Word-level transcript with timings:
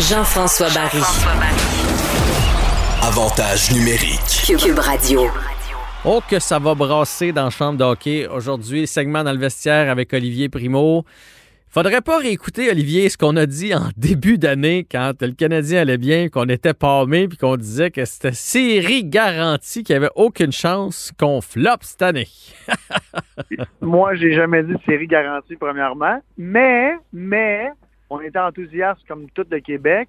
Jean-François 0.00 0.68
Barry. 0.70 1.02
Avantage 3.02 3.70
numérique. 3.70 4.56
Cube 4.58 4.78
Radio. 4.78 5.26
Oh, 6.06 6.20
que 6.26 6.38
ça 6.38 6.58
va 6.58 6.74
brasser 6.74 7.32
dans 7.32 7.44
la 7.44 7.50
chambre 7.50 7.78
de 7.78 7.84
hockey. 7.84 8.26
Aujourd'hui, 8.26 8.86
segment 8.86 9.22
dans 9.22 9.32
le 9.32 9.38
vestiaire 9.38 9.90
avec 9.90 10.14
Olivier 10.14 10.48
Primo. 10.48 11.04
Faudrait 11.68 12.00
pas 12.00 12.16
réécouter, 12.16 12.70
Olivier, 12.70 13.10
ce 13.10 13.18
qu'on 13.18 13.36
a 13.36 13.44
dit 13.44 13.74
en 13.74 13.90
début 13.98 14.38
d'année 14.38 14.86
quand 14.90 15.20
le 15.20 15.32
Canadien 15.32 15.82
allait 15.82 15.98
bien, 15.98 16.30
qu'on 16.30 16.48
était 16.48 16.72
palmé, 16.72 17.28
puis 17.28 17.36
qu'on 17.36 17.56
disait 17.56 17.90
que 17.90 18.04
c'était 18.06 18.32
série 18.32 19.04
garantie, 19.04 19.84
qu'il 19.84 19.94
n'y 19.94 19.98
avait 19.98 20.12
aucune 20.16 20.50
chance 20.50 21.12
qu'on 21.20 21.42
floppe 21.42 21.84
cette 21.84 22.02
année. 22.02 22.28
Moi, 23.82 24.14
j'ai 24.14 24.32
jamais 24.32 24.62
dit 24.62 24.74
série 24.86 25.06
garantie, 25.06 25.56
premièrement. 25.56 26.20
Mais, 26.38 26.94
mais, 27.12 27.70
on 28.10 28.20
était 28.20 28.38
enthousiaste 28.38 29.00
comme 29.06 29.30
tout 29.30 29.46
le 29.50 29.60
Québec 29.60 30.08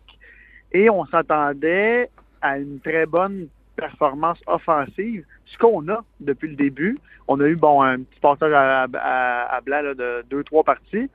et 0.72 0.90
on 0.90 1.06
s'attendait 1.06 2.10
à 2.42 2.58
une 2.58 2.80
très 2.80 3.06
bonne 3.06 3.48
performance 3.76 4.40
offensive, 4.48 5.24
ce 5.46 5.58
qu'on 5.58 5.88
a 5.90 6.04
depuis 6.20 6.50
le 6.50 6.56
début. 6.56 7.00
On 7.28 7.40
a 7.40 7.46
eu 7.48 7.56
bon 7.56 7.82
un 7.82 8.00
petit 8.00 8.20
passage 8.20 8.52
à, 8.54 8.84
à, 8.84 9.62
blanc 9.62 9.82
de 9.84 10.24
deux, 10.30 10.44
trois 10.44 10.64
parties. 10.64 11.10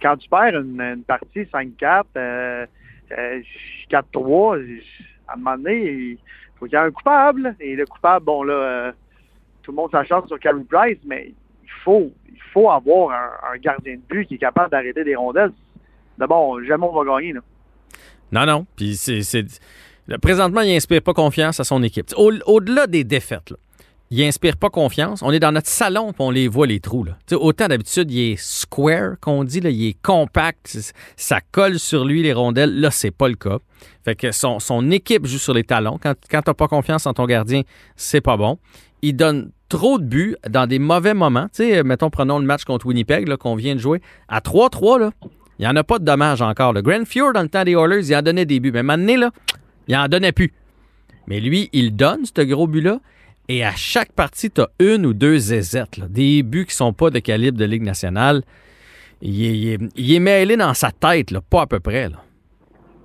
quand 0.00 0.16
tu 0.16 0.28
perds 0.28 0.60
une, 0.60 1.02
partie 1.06 1.42
5-4, 1.42 1.76
4-3, 1.78 2.06
euh, 2.16 2.66
euh, 3.12 4.78
à 5.28 5.34
un 5.34 5.36
moment 5.36 5.56
donné, 5.56 5.90
il 5.90 6.18
faut 6.58 6.66
qu'il 6.66 6.74
y 6.74 6.76
ait 6.76 6.84
un 6.84 6.90
coupable. 6.90 7.54
Et 7.60 7.76
le 7.76 7.86
coupable, 7.86 8.24
bon 8.24 8.42
là, 8.42 8.54
euh, 8.54 8.92
tout 9.62 9.72
le 9.72 9.76
monde 9.76 9.90
s'achète 9.90 10.26
sur 10.26 10.38
Carey 10.38 10.64
Price, 10.68 10.98
mais 11.04 11.32
il 11.62 11.70
faut, 11.84 12.10
il 12.28 12.40
faut 12.52 12.70
avoir 12.70 13.10
un, 13.52 13.56
gardien 13.58 13.96
de 13.96 14.00
but 14.08 14.26
qui 14.26 14.34
est 14.34 14.38
capable 14.38 14.70
d'arrêter 14.70 15.04
des 15.04 15.14
rondelles. 15.14 15.52
D'abord, 16.18 16.62
jamais 16.64 16.86
on 16.86 17.02
va 17.02 17.16
gagner. 17.16 17.32
Là. 17.32 17.40
Non, 18.32 18.46
non. 18.46 18.66
Puis 18.76 18.96
c'est 18.96 19.22
Présentement, 20.20 20.62
il 20.62 20.72
n'inspire 20.72 21.02
pas 21.02 21.14
confiance 21.14 21.60
à 21.60 21.64
son 21.64 21.82
équipe. 21.82 22.12
Au-delà 22.16 22.86
des 22.86 23.04
défaites, 23.04 23.54
il 24.10 24.22
n'inspire 24.22 24.56
pas 24.56 24.68
confiance. 24.68 25.22
On 25.22 25.30
est 25.30 25.38
dans 25.38 25.52
notre 25.52 25.68
salon 25.68 26.10
et 26.10 26.14
on 26.18 26.30
les 26.30 26.48
voit, 26.48 26.66
les 26.66 26.80
trous. 26.80 27.04
Là. 27.04 27.16
autant 27.32 27.68
d'habitude, 27.68 28.10
il 28.10 28.32
est 28.32 28.36
square, 28.36 29.14
qu'on 29.20 29.44
dit, 29.44 29.58
il 29.58 29.86
est 29.86 30.02
compact, 30.02 30.76
ça 31.16 31.40
colle 31.52 31.78
sur 31.78 32.04
lui, 32.04 32.22
les 32.22 32.32
rondelles. 32.32 32.78
Là, 32.78 32.90
c'est 32.90 33.10
pas 33.10 33.28
le 33.28 33.36
cas. 33.36 33.58
Fait 34.04 34.14
que 34.14 34.32
son, 34.32 34.90
équipe 34.90 35.26
joue 35.26 35.38
sur 35.38 35.54
les 35.54 35.64
talons. 35.64 35.98
Quand, 36.02 36.14
quand 36.30 36.42
tu 36.42 36.50
n'as 36.50 36.54
pas 36.54 36.68
confiance 36.68 37.06
en 37.06 37.14
ton 37.14 37.26
gardien, 37.26 37.62
c'est 37.96 38.20
pas 38.20 38.36
bon. 38.36 38.58
Il 39.00 39.16
donne 39.16 39.50
trop 39.68 39.98
de 39.98 40.04
buts 40.04 40.36
dans 40.48 40.66
des 40.66 40.78
mauvais 40.78 41.14
moments. 41.14 41.46
mettons, 41.84 42.10
prenons 42.10 42.38
le 42.38 42.44
match 42.44 42.64
contre 42.64 42.86
Winnipeg 42.86 43.34
qu'on 43.36 43.54
vient 43.54 43.74
de 43.74 43.80
jouer. 43.80 44.02
À 44.28 44.40
3-3, 44.40 45.00
là, 45.00 45.10
il 45.62 45.66
n'y 45.66 45.70
en 45.70 45.76
a 45.76 45.84
pas 45.84 46.00
de 46.00 46.04
dommages 46.04 46.42
encore. 46.42 46.72
Le 46.72 46.82
Grand 46.82 47.06
Fjord, 47.06 47.34
dans 47.34 47.42
le 47.42 47.48
temps 47.48 47.62
des 47.62 47.74
Oilers, 47.74 48.10
il 48.10 48.16
en 48.16 48.22
donnait 48.22 48.44
des 48.44 48.58
buts. 48.58 48.72
Mais 48.74 48.82
maintenant, 48.82 49.16
là, 49.16 49.30
il 49.86 49.94
en 49.94 50.08
donnait 50.08 50.32
plus. 50.32 50.52
Mais 51.28 51.38
lui, 51.38 51.70
il 51.72 51.94
donne 51.94 52.24
ce 52.24 52.42
gros 52.42 52.66
but-là. 52.66 52.98
Et 53.48 53.64
à 53.64 53.70
chaque 53.70 54.10
partie, 54.10 54.50
tu 54.50 54.60
as 54.60 54.68
une 54.80 55.06
ou 55.06 55.14
deux 55.14 55.38
zézettes, 55.38 56.00
des 56.10 56.42
buts 56.42 56.66
qui 56.66 56.74
sont 56.74 56.92
pas 56.92 57.10
de 57.10 57.20
calibre 57.20 57.56
de 57.56 57.64
Ligue 57.64 57.84
nationale. 57.84 58.42
Il 59.20 59.78
est, 59.96 60.18
mêlé 60.18 60.56
dans 60.56 60.74
sa 60.74 60.90
tête, 60.90 61.32
pas 61.48 61.62
à 61.62 61.66
peu 61.68 61.78
près. 61.78 62.08
Là. 62.08 62.16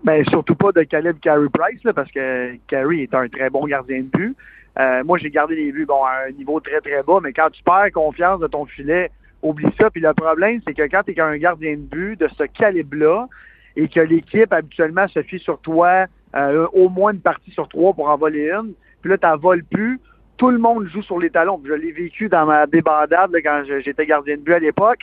Ben, 0.03 0.25
surtout 0.25 0.55
pas 0.55 0.71
de 0.71 0.81
calibre 0.81 1.19
Carey 1.21 1.49
Price, 1.53 1.93
parce 1.93 2.11
que 2.11 2.55
Carey 2.67 3.03
est 3.03 3.13
un 3.13 3.27
très 3.27 3.51
bon 3.51 3.67
gardien 3.67 3.99
de 3.99 4.07
but. 4.07 4.35
Euh, 4.79 5.03
moi, 5.03 5.19
j'ai 5.19 5.29
gardé 5.29 5.55
les 5.55 5.71
buts 5.71 5.85
à 5.91 6.27
un 6.27 6.31
niveau 6.31 6.59
très, 6.59 6.81
très 6.81 7.03
bas, 7.03 7.19
mais 7.21 7.33
quand 7.33 7.51
tu 7.51 7.61
perds 7.61 7.91
confiance 7.93 8.39
de 8.39 8.47
ton 8.47 8.65
filet, 8.65 9.11
oublie 9.41 9.69
ça. 9.79 9.89
Puis 9.89 10.01
le 10.01 10.13
problème, 10.13 10.61
c'est 10.67 10.73
que 10.73 10.83
quand 10.83 11.03
tu 11.03 11.11
es 11.11 11.19
un 11.19 11.37
gardien 11.37 11.73
de 11.73 11.81
but 11.81 12.19
de 12.19 12.27
ce 12.37 12.43
calibre-là 12.43 13.27
et 13.75 13.87
que 13.87 13.99
l'équipe 13.99 14.51
habituellement 14.51 15.07
se 15.07 15.21
fie 15.21 15.39
sur 15.39 15.59
toi 15.59 16.05
euh, 16.35 16.67
au 16.73 16.89
moins 16.89 17.13
une 17.13 17.21
partie 17.21 17.51
sur 17.51 17.67
trois 17.67 17.93
pour 17.93 18.09
en 18.09 18.17
voler 18.17 18.49
une. 18.49 18.73
Puis 19.01 19.11
là, 19.11 19.17
tu 19.17 19.41
voles 19.41 19.63
plus. 19.63 19.99
Tout 20.37 20.51
le 20.51 20.59
monde 20.59 20.87
joue 20.87 21.01
sur 21.01 21.17
les 21.19 21.31
talons. 21.31 21.59
Je 21.65 21.73
l'ai 21.73 21.91
vécu 21.91 22.29
dans 22.29 22.45
ma 22.45 22.67
débandade 22.67 23.31
quand 23.43 23.63
j'étais 23.83 24.05
gardien 24.05 24.35
de 24.35 24.41
but 24.41 24.53
à 24.53 24.59
l'époque. 24.59 25.01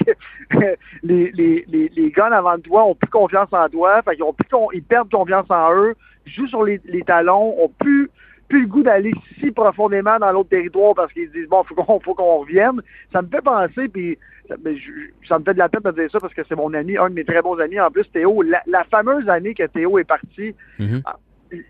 les, 1.03 1.33
les, 1.33 1.65
les, 1.67 1.89
les 1.89 2.11
gars 2.11 2.27
avant 2.27 2.57
de 2.57 2.63
toi 2.63 2.85
ont 2.85 2.95
plus 2.95 3.11
confiance 3.11 3.49
en 3.53 3.69
toi. 3.69 4.01
Fait 4.03 4.21
ont 4.23 4.33
plus, 4.33 4.49
ils 4.75 4.83
perdent 4.83 5.11
confiance 5.11 5.47
en 5.51 5.75
eux. 5.75 5.95
Jouent 6.27 6.47
sur 6.47 6.63
les, 6.63 6.81
les 6.85 7.03
talons. 7.03 7.57
Ont 7.61 7.73
plus 7.81 8.11
plus 8.49 8.63
le 8.63 8.67
goût 8.67 8.83
d'aller 8.83 9.13
si 9.41 9.51
profondément 9.51 10.19
dans 10.19 10.33
l'autre 10.33 10.51
territoire 10.51 10.95
parce 10.95 11.13
qu'ils 11.13 11.29
se 11.29 11.33
disent 11.33 11.49
bon, 11.49 11.63
faut 11.65 11.75
qu'on 11.75 12.01
faut 12.01 12.15
qu'on 12.15 12.39
revienne. 12.39 12.81
Ça 13.13 13.23
me 13.23 13.29
fait 13.29 13.43
penser, 13.43 13.89
puis 13.89 14.19
ça, 14.49 14.57
me 15.39 15.45
fait 15.45 15.55
de 15.55 15.59
la 15.59 15.69
peine 15.69 15.83
de 15.83 15.91
dire 15.93 16.11
ça 16.11 16.21
parce 16.21 16.35
que 16.35 16.43
c'est 16.49 16.57
mon 16.57 16.73
ami, 16.75 16.97
un 16.97 17.09
de 17.09 17.15
mes 17.15 17.25
très 17.25 17.43
bons 17.43 17.59
amis 17.59 17.81
en 17.81 17.91
plus, 17.91 18.11
Théo. 18.11 18.43
La, 18.43 18.85
fameuse 18.85 19.29
année 19.29 19.55
que 19.55 19.67
Théo 19.67 19.99
est 19.99 20.05
parti, 20.05 20.55
mm-hmm. 20.79 21.03
ah, 21.05 21.17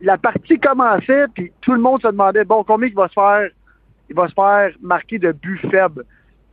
la 0.00 0.18
partie 0.18 0.58
commençait, 0.58 1.26
puis 1.34 1.52
tout 1.60 1.72
le 1.72 1.80
monde 1.80 2.02
se 2.02 2.08
demandait 2.08 2.44
bon, 2.44 2.64
combien 2.64 2.88
il 2.88 2.94
va 2.94 3.08
se 3.08 3.14
faire, 3.14 3.48
il 4.10 4.16
va 4.16 4.28
se 4.28 4.34
faire 4.34 4.70
marquer 4.82 5.18
de 5.18 5.32
buts 5.32 5.60
faibles? 5.70 6.04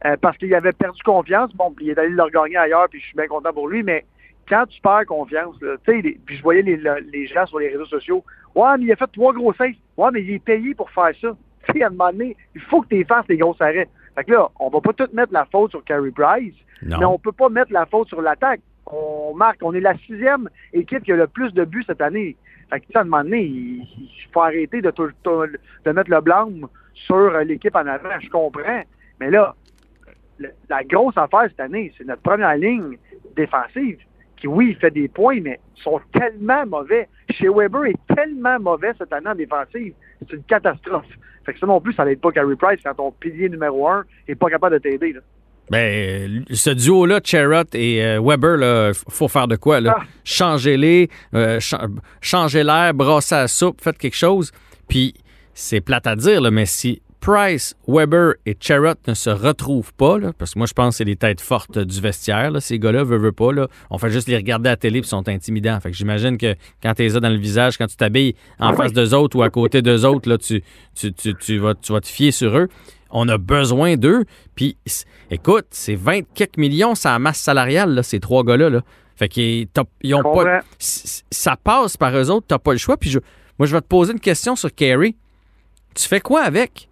Euh, 0.04 0.18
parce 0.20 0.36
qu'il 0.38 0.54
avait 0.56 0.72
perdu 0.72 1.02
confiance. 1.04 1.54
Bon, 1.56 1.76
il 1.80 1.92
est 1.92 1.98
allé 2.00 2.10
le 2.10 2.24
regagner 2.24 2.58
ailleurs, 2.58 2.88
puis 2.90 3.00
je 3.00 3.06
suis 3.06 3.16
bien 3.16 3.28
content 3.28 3.54
pour 3.54 3.68
lui, 3.68 3.84
mais 3.84 4.04
quand 4.50 4.66
tu 4.68 4.82
perds 4.82 5.06
confiance, 5.06 5.56
tu 5.60 5.68
sais, 5.86 6.18
puis 6.26 6.38
je 6.38 6.42
voyais 6.42 6.64
les, 6.64 6.82
les, 7.12 7.28
gens 7.28 7.46
sur 7.46 7.60
les 7.60 7.70
réseaux 7.70 7.86
sociaux, 7.86 8.24
ouais, 8.56 8.78
mais 8.80 8.86
il 8.86 8.92
a 8.92 8.96
fait 8.96 9.12
trois 9.14 9.32
gros 9.32 9.54
saves. 9.54 9.76
Ouais, 10.02 10.10
mais 10.12 10.24
il 10.24 10.32
est 10.32 10.44
payé 10.44 10.74
pour 10.74 10.90
faire 10.90 11.12
ça. 11.22 11.30
Tu 11.68 11.74
sais, 11.74 11.84
à 11.84 11.88
un 11.88 11.90
moment 11.92 12.12
donné, 12.12 12.36
il 12.56 12.62
faut 12.62 12.82
que 12.82 12.88
tu 12.88 13.06
fasses 13.06 13.28
les 13.30 13.38
gros 13.38 13.56
arrêts. 13.60 13.88
Fait 14.16 14.24
que 14.24 14.32
là, 14.32 14.50
on 14.60 14.70
va 14.70 14.82
pas 14.82 14.94
tout 14.94 15.08
mettre 15.14 15.32
la 15.32 15.46
faute 15.46 15.70
sur 15.70 15.84
Carey 15.84 16.10
Price, 16.10 16.56
mais 16.82 17.06
on 17.06 17.20
peut 17.20 17.32
pas 17.32 17.50
mettre 17.50 17.72
la 17.72 17.86
faute 17.86 18.08
sur 18.08 18.20
l'attaque. 18.20 18.62
On 18.88 19.36
marque, 19.36 19.60
on 19.62 19.72
est 19.76 19.80
la 19.80 19.96
sixième 20.00 20.50
équipe 20.74 21.04
qui 21.04 21.12
a 21.12 21.16
le 21.16 21.28
plus 21.28 21.54
de 21.54 21.64
buts 21.64 21.84
cette 21.86 22.02
année. 22.02 22.36
Fait 22.72 22.80
que, 22.80 22.98
à 22.98 23.02
un 23.02 23.04
moment 23.04 23.24
donné, 23.24 23.44
il, 23.44 23.88
faut 24.34 24.42
arrêter 24.42 24.82
de, 24.82 24.92
de 24.92 25.92
mettre 25.92 26.10
le 26.10 26.20
blâme 26.20 26.68
sur 26.96 27.30
l'équipe 27.42 27.76
en 27.76 27.86
avant. 27.86 28.20
Je 28.20 28.30
comprends. 28.32 28.82
Mais 29.20 29.30
là, 29.30 29.56
la 30.68 30.84
grosse 30.84 31.16
affaire 31.16 31.46
cette 31.48 31.60
année, 31.60 31.94
c'est 31.96 32.08
notre 32.08 32.24
première 32.24 32.56
ligne 32.56 32.98
défensive 33.36 34.00
qui, 34.42 34.48
oui, 34.48 34.72
il 34.72 34.76
fait 34.76 34.92
des 34.92 35.08
points, 35.08 35.40
mais 35.42 35.60
sont 35.84 36.02
tellement 36.12 36.66
mauvais. 36.66 37.08
Chez 37.30 37.48
Weber 37.48 37.86
est 37.86 38.16
tellement 38.16 38.60
mauvais 38.60 38.92
cette 38.98 39.14
année 39.14 39.30
en 39.30 39.36
défensive. 39.36 39.94
C'est 40.20 40.36
une 40.36 40.44
catastrophe. 40.44 41.06
Fait 41.46 41.54
que 41.54 41.60
ça 41.60 41.66
non 41.66 41.80
plus, 41.80 41.94
ça 41.94 42.06
n'aide 42.06 42.20
pas 42.20 42.32
Carey 42.32 42.56
Price 42.56 42.80
quand 42.84 42.94
ton 42.96 43.12
pilier 43.12 43.50
numéro 43.50 43.88
un 43.88 44.04
n'est 44.28 44.36
pas 44.36 44.50
capable 44.50 44.76
de 44.76 44.80
t'aider. 44.80 45.16
Ben, 45.70 46.44
ce 46.52 46.70
duo-là, 46.72 47.22
Cherrott 47.24 47.74
et 47.74 48.04
euh, 48.04 48.22
Weber, 48.22 48.90
il 48.90 48.94
faut 49.10 49.28
faire 49.28 49.48
de 49.48 49.56
quoi? 49.56 49.80
Là? 49.80 49.96
Ah. 49.98 50.04
Changez-les, 50.24 51.10
euh, 51.34 51.60
changez 52.20 52.64
l'air, 52.64 52.94
brassez 52.94 53.36
la 53.36 53.48
soupe, 53.48 53.80
faites 53.82 53.98
quelque 53.98 54.18
chose. 54.18 54.52
Puis, 54.90 55.14
c'est 55.54 55.82
plate 55.82 56.08
à 56.08 56.16
dire, 56.16 56.42
là, 56.42 56.52
mais 56.52 56.66
si 56.66 57.02
Price, 57.22 57.76
Weber 57.88 58.34
et 58.48 58.58
Cherrott 58.60 58.98
ne 59.08 59.14
se 59.14 59.30
retrouvent 59.30 59.94
pas, 59.94 60.18
parce 60.40 60.56
que 60.56 60.60
moi, 60.60 60.66
je 60.66 60.74
pense 60.74 60.96
que 60.96 60.98
c'est 60.98 61.04
les 61.04 61.16
têtes 61.16 61.40
fortes 61.40 61.78
du 61.78 62.02
vestiaire. 62.02 62.52
Ces 62.60 62.80
gars-là 62.80 63.00
ne 63.02 63.04
veulent 63.04 63.32
pas. 63.32 63.54
Là. 63.54 63.68
On 63.92 64.00
fait 64.00 64.10
juste 64.10 64.28
les 64.28 64.36
regarder 64.36 64.70
à 64.70 64.72
la 64.74 64.78
télé 64.78 65.00
et 65.00 65.04
sont 65.04 65.30
intimidants. 65.30 65.80
Fait 65.80 65.92
que 65.92 65.98
j'imagine 65.98 66.40
que 66.40 66.56
quand 66.82 66.96
tu 66.96 67.04
les 67.04 67.16
as 67.16 67.20
dans 67.20 67.30
le 67.30 67.38
visage, 67.38 67.78
quand 67.78 67.86
tu 67.86 67.96
t'habilles 67.96 68.36
en 68.60 68.74
face 68.74 68.92
d'eux 68.92 69.14
autres 69.14 69.38
ou 69.38 69.44
à 69.44 69.52
côté 69.52 69.84
d'eux 69.84 70.04
autres, 70.04 70.28
là, 70.28 70.40
tu, 70.40 70.64
tu, 70.96 71.58
vas, 71.60 71.76
tu 71.76 71.94
vas 71.94 72.02
te 72.02 72.08
fier 72.08 72.32
sur 72.32 72.58
eux. 72.58 72.68
On 73.12 73.30
a 73.30 73.38
besoin 73.38 73.98
d'eux. 73.98 74.26
Puis, 74.56 74.78
écoute, 75.30 75.68
c'est 75.70 75.96
20 75.96 76.22
quelques 76.34 76.58
millions, 76.58 76.96
c'est 76.96 77.10
la 77.10 77.20
masse 77.20 77.40
salariale, 77.40 77.94
là, 77.94 78.02
ces 78.02 78.20
trois 78.20 78.44
gars-là. 78.44 78.72
Là. 78.72 78.82
Fait 79.16 79.30
qu'ils 79.30 79.68
ont 80.16 80.24
pas. 80.24 80.62
Ça 80.80 81.56
passe 81.56 81.98
par 81.98 82.18
eux 82.18 82.32
autres, 82.32 82.48
tu 82.48 82.54
n'as 82.56 82.60
pas 82.60 82.72
le 82.72 82.80
choix. 82.80 82.98
Puis, 82.98 83.12
je, 83.12 83.20
moi, 83.60 83.68
je 83.68 83.76
vais 83.76 83.82
te 83.82 83.88
poser 83.88 84.14
une 84.14 84.20
question 84.20 84.56
sur 84.56 84.74
Kerry. 84.74 85.16
Tu 85.94 86.08
fais 86.08 86.22
quoi 86.22 86.42
avec? 86.42 86.88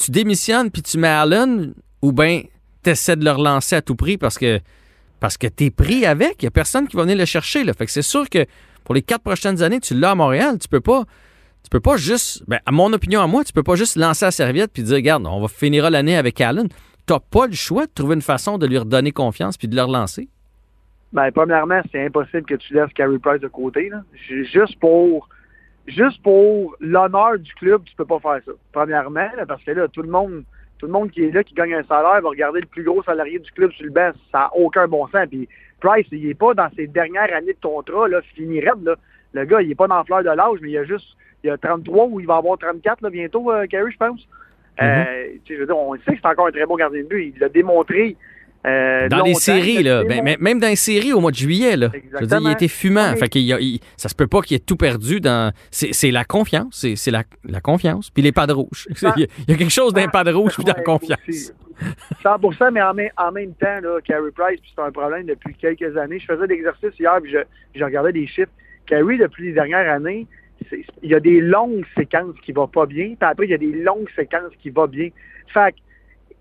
Tu 0.00 0.10
démissionnes 0.10 0.70
puis 0.70 0.82
tu 0.82 0.98
mets 0.98 1.08
Allen 1.08 1.74
ou 2.02 2.12
bien 2.12 2.42
tu 2.82 2.90
essaies 2.90 3.16
de 3.16 3.24
le 3.24 3.30
relancer 3.30 3.76
à 3.76 3.82
tout 3.82 3.94
prix 3.94 4.16
parce 4.16 4.38
que 4.38 4.60
parce 5.20 5.36
que 5.36 5.46
tu 5.46 5.66
es 5.66 5.70
pris 5.70 6.06
avec. 6.06 6.36
Il 6.42 6.44
n'y 6.44 6.48
a 6.48 6.50
personne 6.50 6.88
qui 6.88 6.96
va 6.96 7.02
venir 7.02 7.18
le 7.18 7.26
chercher. 7.26 7.62
Là. 7.62 7.74
Fait 7.74 7.84
que 7.84 7.92
c'est 7.92 8.02
sûr 8.02 8.28
que 8.30 8.46
pour 8.84 8.94
les 8.94 9.02
quatre 9.02 9.22
prochaines 9.22 9.62
années, 9.62 9.78
tu 9.78 9.94
l'as 9.94 10.12
à 10.12 10.14
Montréal. 10.14 10.58
Tu 10.58 10.66
peux 10.66 10.80
pas. 10.80 11.04
Tu 11.62 11.68
peux 11.68 11.80
pas 11.80 11.98
juste. 11.98 12.42
Ben, 12.48 12.58
à 12.64 12.72
mon 12.72 12.90
opinion, 12.94 13.20
à 13.20 13.26
moi, 13.26 13.44
tu 13.44 13.52
peux 13.52 13.62
pas 13.62 13.76
juste 13.76 13.96
lancer 13.96 14.24
la 14.24 14.30
serviette 14.30 14.72
puis 14.72 14.82
dire 14.82 14.96
Regarde, 14.96 15.26
on 15.26 15.42
va 15.42 15.48
finir 15.48 15.90
l'année 15.90 16.16
avec 16.16 16.40
Allen. 16.40 16.68
Tu 17.06 17.12
n'as 17.12 17.20
pas 17.20 17.46
le 17.46 17.52
choix 17.52 17.84
de 17.84 17.92
trouver 17.92 18.14
une 18.14 18.22
façon 18.22 18.56
de 18.56 18.66
lui 18.66 18.78
redonner 18.78 19.12
confiance 19.12 19.58
puis 19.58 19.68
de 19.68 19.76
le 19.76 19.82
relancer. 19.82 20.28
Ben, 21.12 21.30
premièrement, 21.32 21.82
c'est 21.92 22.06
impossible 22.06 22.44
que 22.44 22.54
tu 22.54 22.72
laisses 22.72 22.92
Carey 22.94 23.18
Price 23.18 23.40
de 23.40 23.48
côté. 23.48 23.90
Là. 23.90 24.02
Juste 24.26 24.78
pour 24.80 25.28
juste 25.90 26.22
pour 26.22 26.76
l'honneur 26.80 27.38
du 27.38 27.52
club, 27.54 27.82
tu 27.84 27.94
peux 27.94 28.04
pas 28.04 28.18
faire 28.20 28.40
ça. 28.44 28.52
Premièrement, 28.72 29.28
parce 29.46 29.62
que 29.62 29.72
là, 29.72 29.88
tout 29.88 30.02
le 30.02 30.10
monde, 30.10 30.44
tout 30.78 30.86
le 30.86 30.92
monde 30.92 31.10
qui 31.10 31.24
est 31.24 31.30
là, 31.30 31.44
qui 31.44 31.54
gagne 31.54 31.74
un 31.74 31.84
salaire, 31.84 32.22
va 32.22 32.28
regarder 32.28 32.60
le 32.60 32.66
plus 32.66 32.82
gros 32.82 33.02
salarié 33.02 33.38
du 33.38 33.50
club 33.52 33.72
sur 33.72 33.84
le 33.84 33.92
banc. 33.92 34.10
Ça 34.32 34.38
n'a 34.38 34.56
aucun 34.56 34.88
bon 34.88 35.06
sens. 35.08 35.26
Puis 35.28 35.48
Price, 35.80 36.06
il 36.12 36.28
est 36.28 36.34
pas 36.34 36.54
dans 36.54 36.68
ses 36.76 36.86
dernières 36.86 37.32
années 37.34 37.54
de 37.54 37.60
contrat, 37.60 38.08
là, 38.08 38.20
fini 38.34 38.60
là. 38.60 38.74
Le 39.32 39.44
gars, 39.44 39.62
il 39.62 39.70
est 39.70 39.76
pas 39.76 39.86
dans 39.86 39.98
la 39.98 40.04
fleur 40.04 40.22
de 40.22 40.30
l'âge, 40.30 40.58
mais 40.60 40.70
il 40.70 40.78
a 40.78 40.84
juste, 40.84 41.16
il 41.44 41.50
a 41.50 41.56
33 41.56 42.06
ou 42.06 42.20
il 42.20 42.26
va 42.26 42.36
avoir 42.36 42.58
34 42.58 43.02
là, 43.02 43.10
bientôt, 43.10 43.50
euh, 43.50 43.66
je 43.70 43.96
pense. 43.96 44.20
Mm-hmm. 44.78 44.82
euh, 44.82 45.28
je 45.48 45.54
veux 45.54 45.66
dire, 45.66 45.76
on 45.76 45.94
sait 45.94 46.14
que 46.14 46.18
c'est 46.20 46.26
encore 46.26 46.48
un 46.48 46.52
très 46.52 46.66
bon 46.66 46.76
gardien 46.76 47.02
de 47.02 47.06
but. 47.06 47.32
Il 47.34 47.40
l'a 47.40 47.48
démontré 47.48 48.16
Euh, 48.66 49.08
dans 49.08 49.22
les 49.22 49.34
séries, 49.34 49.82
là, 49.82 50.04
ben, 50.04 50.36
même 50.38 50.60
dans 50.60 50.68
les 50.68 50.76
séries 50.76 51.14
au 51.14 51.20
mois 51.20 51.30
de 51.30 51.36
juillet, 51.36 51.76
là, 51.76 51.90
je 51.94 52.20
veux 52.20 52.26
dire, 52.26 52.40
il 52.42 52.50
était 52.50 52.68
fumant. 52.68 53.14
Fait 53.16 53.28
qu'il 53.28 53.42
il, 53.42 53.80
ça 53.96 54.08
se 54.08 54.14
peut 54.14 54.26
pas 54.26 54.42
qu'il 54.42 54.56
ait 54.56 54.60
tout 54.60 54.76
perdu 54.76 55.20
dans. 55.20 55.52
C'est 55.70 56.10
la 56.10 56.24
confiance, 56.24 56.86
c'est 56.94 57.10
la, 57.10 57.24
la, 57.44 57.60
confiance. 57.60 58.10
Puis 58.10 58.22
les 58.22 58.32
pas 58.32 58.46
de 58.46 58.52
rouge. 58.52 58.86
il, 59.16 59.28
y 59.48 59.52
a, 59.52 59.56
quelque 59.56 59.70
chose 59.70 59.94
d'un 59.94 60.08
pas 60.08 60.24
de 60.24 60.32
rouge 60.32 60.54
puis 60.54 60.64
dans 60.64 60.74
la 60.76 60.82
confiance. 60.82 61.54
100 62.22 62.70
mais 62.72 62.82
en, 62.82 62.92
même, 62.92 63.10
en 63.16 63.32
même 63.32 63.54
temps, 63.54 63.80
là, 63.80 63.98
Carey 64.04 64.30
Price, 64.34 64.60
c'est 64.74 64.82
un 64.82 64.90
problème 64.90 65.24
depuis 65.24 65.54
quelques 65.54 65.96
années. 65.96 66.18
Je 66.18 66.26
faisais 66.26 66.46
l'exercice 66.46 66.90
hier, 66.98 67.18
puis 67.22 67.32
je, 67.32 67.38
je, 67.74 67.82
regardais 67.82 68.12
des 68.12 68.26
chiffres. 68.26 68.50
Carey, 68.86 69.16
depuis 69.16 69.46
les 69.46 69.52
dernières 69.52 69.90
années, 69.90 70.26
il 71.02 71.10
y 71.10 71.14
a 71.14 71.20
des 71.20 71.40
longues 71.40 71.86
séquences 71.96 72.34
qui 72.44 72.52
vont 72.52 72.68
pas 72.68 72.84
bien, 72.84 73.06
puis 73.06 73.16
après, 73.20 73.46
il 73.46 73.50
y 73.50 73.54
a 73.54 73.58
des 73.58 73.72
longues 73.72 74.10
séquences 74.14 74.52
qui 74.60 74.68
vont 74.68 74.86
bien. 74.86 75.08
Fait 75.54 75.74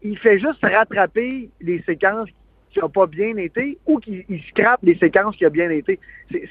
il 0.03 0.17
fait 0.17 0.39
juste 0.39 0.59
rattraper 0.61 1.49
les 1.61 1.81
séquences 1.83 2.29
qui 2.71 2.79
n'ont 2.79 2.89
pas 2.89 3.07
bien 3.07 3.35
été 3.37 3.77
ou 3.85 3.99
qu'il 3.99 4.23
scrape 4.49 4.79
les 4.83 4.95
séquences 4.97 5.35
qui 5.35 5.45
ont 5.45 5.51
bien 5.51 5.69
été. 5.69 5.99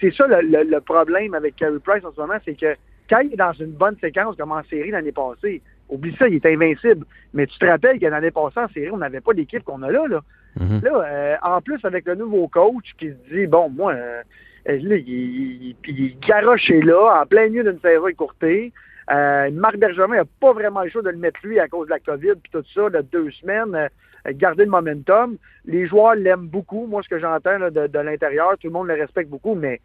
C'est 0.01 0.13
ça 0.15 0.27
le, 0.27 0.79
problème 0.81 1.35
avec 1.35 1.57
Carey 1.57 1.79
Price 1.85 2.05
en 2.05 2.13
ce 2.13 2.21
moment, 2.21 2.39
c'est 2.45 2.59
que 2.59 2.75
quand 3.09 3.21
il 3.21 3.33
est 3.33 3.37
dans 3.37 3.53
une 3.53 3.73
bonne 3.73 3.97
séquence 4.01 4.37
comme 4.37 4.53
en 4.53 4.63
série 4.65 4.91
l'année 4.91 5.13
passée, 5.13 5.63
oublie 5.89 6.15
ça, 6.19 6.29
il 6.29 6.35
est 6.35 6.47
invincible. 6.47 7.07
Mais 7.33 7.47
tu 7.47 7.59
te 7.59 7.65
rappelles 7.65 7.99
que 7.99 8.07
l'année 8.07 8.31
passée 8.31 8.61
en 8.61 8.69
série, 8.69 8.91
on 8.91 8.99
n'avait 8.99 9.21
pas 9.21 9.33
l'équipe 9.33 9.65
qu'on 9.65 9.83
a 9.83 9.91
là. 9.91 10.07
Là, 10.09 10.21
mm-hmm. 10.59 10.85
là 10.85 11.05
euh, 11.07 11.37
en 11.43 11.61
plus, 11.61 11.83
avec 11.85 12.07
le 12.07 12.17
nouveau 12.17 12.49
coach 12.49 12.95
qui 12.99 13.09
se 13.09 13.35
dit, 13.35 13.47
bon, 13.47 13.71
moi, 13.71 13.95
euh, 13.95 14.23
il, 14.69 14.93
il, 14.93 15.77
il, 15.87 16.19
garoche 16.21 16.69
là, 16.69 17.23
en 17.23 17.27
plein 17.27 17.49
milieu 17.49 17.65
d'une 17.65 17.81
série 17.81 18.11
écourtée. 18.11 18.73
Euh, 19.11 19.51
Marc 19.53 19.77
Bergevin 19.77 20.17
n'a 20.17 20.25
pas 20.41 20.53
vraiment 20.53 20.83
le 20.83 20.91
choix 20.91 21.03
de 21.03 21.11
le 21.11 21.17
mettre 21.17 21.41
lui 21.43 21.59
à 21.59 21.69
cause 21.69 21.87
de 21.87 21.93
la 21.93 21.99
COVID 21.99 22.35
puis 22.43 22.53
tout 22.53 22.65
ça, 22.75 22.91
de 22.91 23.01
deux 23.01 23.31
semaines, 23.31 23.75
euh, 23.75 23.89
garder 24.33 24.65
le 24.65 24.71
momentum. 24.71 25.37
Les 25.65 25.87
joueurs 25.87 26.15
l'aiment 26.15 26.47
beaucoup. 26.47 26.87
Moi, 26.87 27.03
ce 27.03 27.09
que 27.09 27.19
j'entends 27.19 27.59
de, 27.59 27.99
l'intérieur, 27.99 28.53
tout 28.61 28.67
le 28.67 28.73
monde 28.73 28.89
le 28.89 28.95
respecte 28.95 29.31
beaucoup, 29.31 29.55
mais 29.55 29.81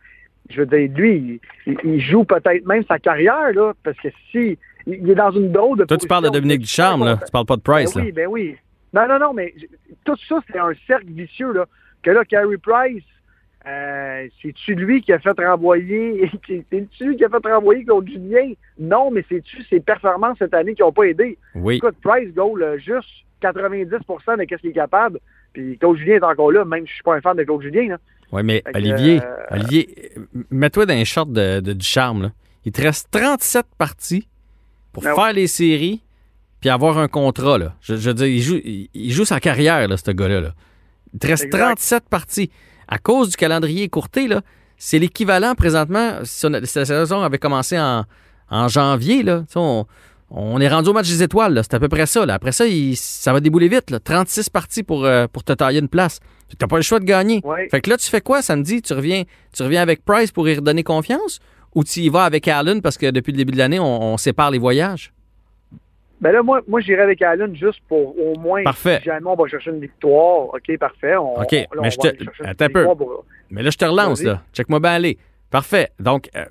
je 0.50 0.62
veux 0.62 0.66
dire, 0.66 0.90
lui, 0.94 1.40
il, 1.66 2.02
joue 2.02 2.26
peut-être 2.26 2.66
même 2.66 2.84
sa 2.86 3.00
carrière, 3.00 3.54
là, 3.54 3.74
parce 3.84 3.98
que 3.98 4.10
si 4.32 4.58
il 4.86 5.10
est 5.10 5.16
dans 5.16 5.32
une 5.32 5.54
drôle 5.54 5.80
de 5.80 5.86
Toi, 5.86 5.98
tu 5.98 6.08
parles 6.08 6.26
de 6.26 6.30
Dominique 6.30 6.62
Ducharme, 6.62 7.06
là. 7.06 7.18
Tu 7.24 7.32
parles 7.32 7.46
pas 7.46 7.56
de 7.56 7.62
Price, 7.62 7.96
ben 7.96 8.04
Oui, 8.04 8.12
ben 8.12 8.28
oui. 8.28 8.58
Non, 8.94 9.08
non, 9.08 9.20
non, 9.20 9.34
mais 9.34 9.54
tout 10.04 10.18
ça, 10.28 10.40
c'est 10.52 10.60
un 10.60 10.74
cercle 10.86 11.08
vicieux, 11.08 11.54
là. 11.54 11.66
Que 12.04 12.12
là, 12.12 12.26
Carey 12.26 12.58
Price, 12.58 13.04
euh, 13.66 14.28
c'est-tu 14.42 14.76
lui 14.76 15.02
qui 15.02 15.14
a 15.14 15.20
fait 15.20 15.40
renvoyer, 15.40 16.30
c'est-tu 16.48 17.06
lui 17.06 17.18
qui 17.18 17.26
a 17.26 17.30
fait 17.30 17.48
renvoyer 17.48 17.86
Claude 17.86 18.08
Julien? 18.08 18.54
Non, 18.80 19.12
mais 19.12 19.24
c'est-tu 19.30 19.64
ses 19.64 19.80
performances 19.80 20.38
cette 20.40 20.54
année 20.54 20.76
qui 20.76 20.82
n'ont 20.82 20.92
pas 20.92 21.04
aidé? 21.04 21.38
Oui. 21.56 21.78
Écoute, 21.78 21.96
Price 22.02 22.34
goal 22.34 22.80
juste 22.80 23.10
90% 23.42 24.38
de 24.38 24.46
ce 24.50 24.56
qu'il 24.58 24.70
est 24.70 24.74
capable. 24.74 25.20
Puis 25.54 25.78
Claude 25.78 25.98
Julien 25.98 26.16
est 26.16 26.24
encore 26.24 26.52
là, 26.52 26.66
même 26.66 26.86
si 26.86 26.90
je 26.90 26.94
suis 26.96 27.04
pas 27.04 27.16
un 27.16 27.22
fan 27.22 27.38
de 27.38 27.44
Claude 27.44 27.62
Julien. 27.62 27.98
Oui, 28.32 28.42
mais 28.44 28.64
Olivier, 28.74 29.22
euh, 29.24 29.46
Olivier, 29.52 30.12
mets-toi 30.50 30.86
dans 30.86 30.96
les 30.96 31.06
short 31.06 31.32
de, 31.32 31.60
du 31.60 31.86
charme. 31.86 32.24
Là. 32.24 32.32
Il 32.66 32.72
te 32.72 32.82
reste 32.82 33.12
37 33.12 33.66
parties 33.78 34.28
pour 34.92 35.04
ben 35.04 35.14
faire 35.14 35.34
les 35.34 35.48
séries 35.48 36.02
puis 36.60 36.70
avoir 36.70 36.98
un 36.98 37.08
contrat. 37.08 37.58
Là. 37.58 37.76
Je, 37.82 37.94
veux 37.94 38.14
dire, 38.14 38.26
il 38.26 38.42
joue, 38.42 38.60
il, 38.64 39.12
joue 39.12 39.26
sa 39.26 39.40
carrière, 39.40 39.88
là, 39.88 39.98
ce 39.98 40.12
gars-là. 40.12 40.42
Là. 40.42 40.54
Il 41.14 41.20
te 41.20 41.28
reste 41.28 41.50
37 41.52 42.06
parties 42.10 42.50
à 42.88 42.98
cause 42.98 43.30
du 43.30 43.36
calendrier 43.36 43.84
écourté, 43.84 44.28
là, 44.28 44.42
c'est 44.78 45.00
l'équivalent 45.00 45.56
présentement. 45.56 46.20
Si 46.24 46.48
cette 46.66 46.86
saison 46.86 47.22
avait 47.22 47.38
commencé 47.38 47.80
en, 47.80 48.06
janvier, 48.68 49.24
là, 49.24 49.44
on, 49.56 50.60
est 50.60 50.68
rendu 50.68 50.90
au 50.90 50.94
match 50.94 51.08
des 51.08 51.24
étoiles. 51.24 51.60
C'est 51.64 51.74
à 51.74 51.80
peu 51.80 51.88
près 51.88 52.06
ça. 52.06 52.26
Là. 52.26 52.36
Après 52.36 52.52
ça, 52.52 52.66
ça 52.96 53.34
va 53.34 53.40
débouler 53.40 53.68
vite. 53.70 53.90
Là. 53.90 54.00
36 54.00 54.50
parties 54.50 54.84
pour, 54.84 55.06
euh, 55.06 55.28
pour 55.32 55.44
te 55.44 55.54
tailler 55.54 55.80
une 55.80 55.88
place. 55.88 56.20
Tu 56.50 56.58
n'as 56.60 56.68
pas 56.68 56.76
le 56.76 56.84
choix 56.84 57.00
de 57.00 57.06
gagner. 57.06 57.42
Fait 57.72 57.82
que 57.82 57.90
là, 57.90 57.98
tu 57.98 58.10
fais 58.10 58.22
quoi 58.22 58.42
samedi? 58.42 58.82
Tu 58.82 58.94
reviens, 58.94 59.24
tu 59.56 59.64
reviens 59.64 59.82
avec 59.82 60.04
Price 60.04 60.32
pour 60.32 60.48
y 60.50 60.56
redonner 60.56 60.84
confiance? 60.84 61.40
Ou 61.76 61.84
tu 61.84 62.02
y 62.02 62.10
vas 62.10 62.26
avec 62.26 62.48
Allen 62.48 62.82
parce 62.82 62.98
que 62.98 63.10
depuis 63.10 63.32
le 63.32 63.38
début 63.38 63.54
de 63.54 63.58
l'année, 63.58 63.80
on 63.80 64.18
sépare 64.18 64.52
les 64.52 64.60
voyages? 64.60 65.13
Ben 66.24 66.32
là, 66.32 66.42
moi, 66.42 66.62
moi 66.70 66.80
j'irai 66.80 67.02
avec 67.02 67.22
Allen 67.22 67.54
juste 67.54 67.82
pour 67.90 68.18
au 68.18 68.40
moins. 68.40 68.64
Parfait. 68.64 69.00
Si 69.00 69.04
jamais 69.04 69.28
on 69.28 69.36
va 69.36 69.46
chercher 69.50 69.72
une 69.72 69.82
victoire, 69.82 70.54
OK, 70.54 70.78
parfait. 70.78 71.18
OK, 71.18 71.52
mais 71.82 71.92
je 71.92 71.98
te. 71.98 72.46
Attends 72.46 72.66
un 72.66 72.70
peu. 72.70 72.88
Mais 73.52 73.62
là, 73.62 73.70
je 73.70 73.78
te 73.78 73.84
relance, 73.84 74.24
là. 74.24 74.42
Check-moi 74.54 74.80
bien 74.80 74.92
aller. 74.92 75.18
Parfait. 75.52 75.90
Donc, 76.00 76.30
euh, 76.34 76.46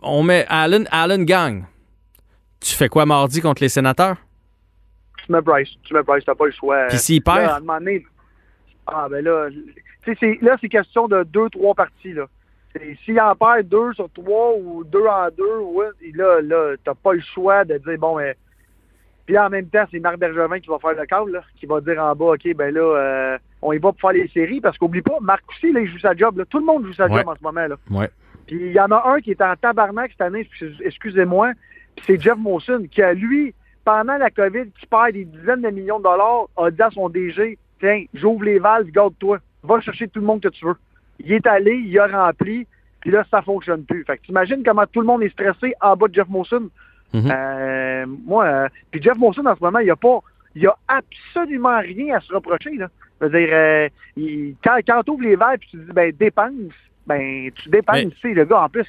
on 0.00 0.22
met 0.22 0.46
Allen, 0.48 0.88
Allen 0.90 1.26
gagne. 1.26 1.66
Tu 2.60 2.74
fais 2.74 2.88
quoi 2.88 3.04
mardi 3.04 3.42
contre 3.42 3.62
les 3.62 3.68
sénateurs? 3.68 4.16
Tu 5.18 5.30
mets 5.30 5.42
Bryce. 5.42 5.68
Tu 5.82 5.92
mets 5.92 6.02
Bryce, 6.02 6.24
t'as 6.24 6.34
pas 6.34 6.46
le 6.46 6.52
choix. 6.52 6.86
Puis 6.88 6.96
s'il 6.96 7.22
perd? 7.22 7.62
Là, 7.62 7.78
ah, 8.86 9.06
ben 9.10 9.22
là, 9.22 9.50
c'est, 10.04 10.38
là, 10.40 10.56
c'est 10.62 10.70
question 10.70 11.08
de 11.08 11.24
deux, 11.24 11.50
trois 11.50 11.74
parties, 11.74 12.14
là. 12.14 12.24
S'il 13.04 13.20
en 13.20 13.34
perd 13.36 13.68
deux 13.68 13.92
sur 13.92 14.08
trois 14.12 14.54
ou 14.56 14.82
deux 14.82 15.04
en 15.04 15.28
deux, 15.36 15.58
ouais, 15.58 15.88
là, 16.14 16.40
là, 16.40 16.74
t'as 16.82 16.94
pas 16.94 17.12
le 17.12 17.20
choix 17.20 17.66
de 17.66 17.76
dire, 17.76 17.98
bon, 17.98 18.16
mais 18.16 18.34
puis 19.30 19.38
en 19.38 19.48
même 19.48 19.66
temps, 19.66 19.84
c'est 19.92 20.00
Marc 20.00 20.18
Bergevin 20.18 20.58
qui 20.58 20.68
va 20.68 20.80
faire 20.80 21.00
le 21.00 21.06
câble, 21.06 21.40
qui 21.56 21.64
va 21.64 21.80
dire 21.80 22.02
en 22.02 22.16
bas, 22.16 22.32
OK, 22.32 22.52
ben 22.52 22.74
là, 22.74 22.80
euh, 22.80 23.38
on 23.62 23.72
y 23.72 23.78
va 23.78 23.92
pour 23.92 24.00
faire 24.00 24.10
les 24.10 24.26
séries, 24.26 24.60
parce 24.60 24.76
qu'oublie 24.76 25.02
pas, 25.02 25.18
Marc 25.20 25.44
aussi, 25.50 25.70
là, 25.70 25.78
il 25.78 25.86
joue 25.86 26.00
sa 26.00 26.16
job. 26.16 26.44
Tout 26.50 26.58
le 26.58 26.64
monde 26.64 26.84
joue 26.84 26.92
sa 26.94 27.06
job 27.06 27.22
en 27.24 27.36
ce 27.36 27.42
moment. 27.44 27.64
Là. 27.68 27.76
Ouais. 27.92 28.10
Puis 28.48 28.56
il 28.60 28.72
y 28.72 28.80
en 28.80 28.90
a 28.90 29.08
un 29.08 29.20
qui 29.20 29.30
est 29.30 29.40
en 29.40 29.54
tabarnak 29.54 30.10
cette 30.10 30.22
année, 30.22 30.48
excusez-moi, 30.84 31.52
c'est 32.04 32.20
Jeff 32.20 32.38
Monson, 32.38 32.88
qui 32.90 33.02
a, 33.02 33.14
lui, 33.14 33.54
pendant 33.84 34.16
la 34.16 34.30
COVID, 34.30 34.72
qui 34.80 34.86
perd 34.86 35.12
des 35.12 35.26
dizaines 35.26 35.62
de 35.62 35.70
millions 35.70 35.98
de 35.98 36.04
dollars, 36.04 36.48
a 36.56 36.68
dit 36.72 36.82
à 36.82 36.90
son 36.90 37.08
DG, 37.08 37.56
tiens, 37.78 38.02
j'ouvre 38.12 38.42
les 38.42 38.58
valves, 38.58 38.90
garde-toi, 38.90 39.38
va 39.62 39.80
chercher 39.80 40.08
tout 40.08 40.18
le 40.18 40.26
monde 40.26 40.42
que 40.42 40.48
tu 40.48 40.66
veux. 40.66 40.74
Il 41.20 41.30
est 41.32 41.46
allé, 41.46 41.76
il 41.76 41.96
a 42.00 42.08
rempli, 42.08 42.66
puis 42.98 43.12
là, 43.12 43.24
ça 43.30 43.42
fonctionne 43.42 43.84
plus. 43.84 44.02
Fait 44.02 44.18
que 44.18 44.22
t'imagines 44.22 44.64
comment 44.64 44.86
tout 44.90 45.02
le 45.02 45.06
monde 45.06 45.22
est 45.22 45.30
stressé 45.30 45.72
en 45.80 45.94
bas 45.94 46.08
de 46.08 46.14
Jeff 46.16 46.28
Monson. 46.28 46.68
Mhm. 47.12 47.30
Euh, 47.30 48.06
moi, 48.24 48.44
euh, 48.44 48.68
puis 48.90 49.02
Jeff 49.02 49.16
Monson, 49.16 49.44
en 49.46 49.56
ce 49.56 49.60
moment, 49.60 49.78
il 49.80 49.86
n'y 49.86 49.90
a 49.90 49.96
pas, 49.96 50.20
il 50.54 50.66
a 50.66 50.76
absolument 50.88 51.78
rien 51.80 52.16
à 52.16 52.20
se 52.20 52.32
reprocher. 52.32 52.76
Là. 52.76 52.88
Je 53.20 53.26
veux 53.26 53.38
dire, 53.38 53.48
euh, 53.52 53.88
quand, 54.62 54.78
quand 54.86 55.02
tu 55.02 55.10
ouvres 55.10 55.22
les 55.22 55.36
verres 55.36 55.54
et 55.54 55.58
tu 55.58 55.76
dis, 55.76 55.92
ben, 55.92 56.12
dépense, 56.18 56.72
ben, 57.06 57.50
tu 57.54 57.68
dépenses, 57.68 58.12
tu 58.20 58.28
sais, 58.28 58.34
le 58.34 58.44
gars, 58.44 58.62
en 58.62 58.68
plus. 58.68 58.86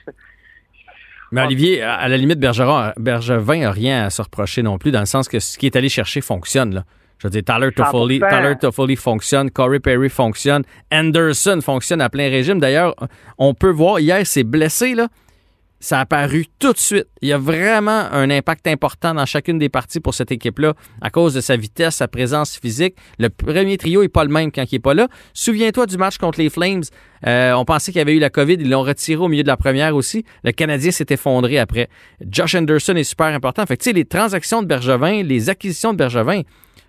Mais 1.31 1.41
Olivier, 1.41 1.81
à 1.81 2.07
la 2.09 2.18
limite, 2.18 2.39
Bergeron, 2.39 2.91
Bergevin 2.97 3.59
n'a 3.59 3.71
rien 3.71 4.06
à 4.06 4.09
se 4.09 4.21
reprocher 4.21 4.63
non 4.63 4.77
plus, 4.77 4.91
dans 4.91 5.00
le 5.00 5.06
sens 5.06 5.29
que 5.29 5.39
ce 5.39 5.57
qui 5.57 5.65
est 5.65 5.75
allé 5.77 5.88
chercher 5.88 6.19
fonctionne. 6.19 6.75
Là. 6.75 6.83
Je 7.19 7.27
veux 7.27 7.31
dire, 7.31 7.44
Tyler 7.44 7.71
Toffoli, 7.71 8.19
Tyler 8.19 8.56
Toffoli 8.59 8.95
fonctionne, 8.97 9.50
Corey 9.50 9.79
Perry 9.79 10.09
fonctionne, 10.09 10.63
Anderson 10.91 11.59
fonctionne 11.62 12.01
à 12.01 12.09
plein 12.09 12.29
régime. 12.29 12.59
D'ailleurs, 12.59 12.95
on 13.38 13.53
peut 13.53 13.69
voir, 13.69 14.00
hier, 14.01 14.25
c'est 14.25 14.44
blessé, 14.44 14.94
là 14.94 15.07
ça 15.81 15.97
a 15.97 16.02
apparu 16.02 16.45
tout 16.59 16.71
de 16.71 16.78
suite. 16.78 17.07
Il 17.21 17.30
y 17.30 17.33
a 17.33 17.38
vraiment 17.38 18.07
un 18.11 18.30
impact 18.30 18.68
important 18.68 19.16
dans 19.16 19.26
chacune 19.26 19.57
des 19.57 19.68
parties 19.68 20.00
pour 20.00 20.14
cette 20.14 20.31
équipe-là 20.31 20.76
à 21.02 21.09
cause 21.09 21.33
de 21.33 21.42
sa 21.42 21.57
vitesse, 21.57 21.95
sa 21.95 22.07
présence 22.07 22.57
physique. 22.57 22.95
Le 23.18 23.30
premier 23.30 23.78
trio 23.78 24.04
n'est 24.04 24.07
pas 24.07 24.23
le 24.23 24.30
même 24.30 24.52
quand 24.52 24.64
il 24.71 24.76
n'est 24.76 24.80
pas 24.80 24.94
là. 24.94 25.07
Souviens-toi 25.33 25.88
du 25.88 25.97
match 25.97 26.18
contre 26.18 26.40
les 26.40 26.50
Flames. 26.50 26.83
Euh, 27.26 27.54
on 27.54 27.66
pensait 27.66 27.92
qu'il 27.92 28.00
y 28.00 28.02
avait 28.02 28.16
eu 28.16 28.19
la 28.19 28.30
COVID. 28.30 28.57
Ils 28.59 28.69
l'ont 28.69 28.83
retiré 28.83 29.21
au 29.21 29.28
milieu 29.28 29.44
de 29.44 29.47
la 29.47 29.57
première 29.57 29.95
aussi. 29.95 30.23
Le 30.44 30.52
Canadien 30.52 30.92
s'est 30.92 31.07
effondré 31.09 31.57
après. 31.57 31.90
Josh 32.30 32.54
Anderson 32.54 32.95
est 32.95 33.04
super 33.04 33.28
important. 33.28 33.66
Fait 33.66 33.78
que, 33.78 33.90
les 33.90 34.06
transactions 34.06 34.61
de 34.61 34.68
Bergevin, 34.68 35.23
les 35.23 35.50
acquisitions 35.50 35.94
de 35.94 35.97
Bergevin 35.97 36.44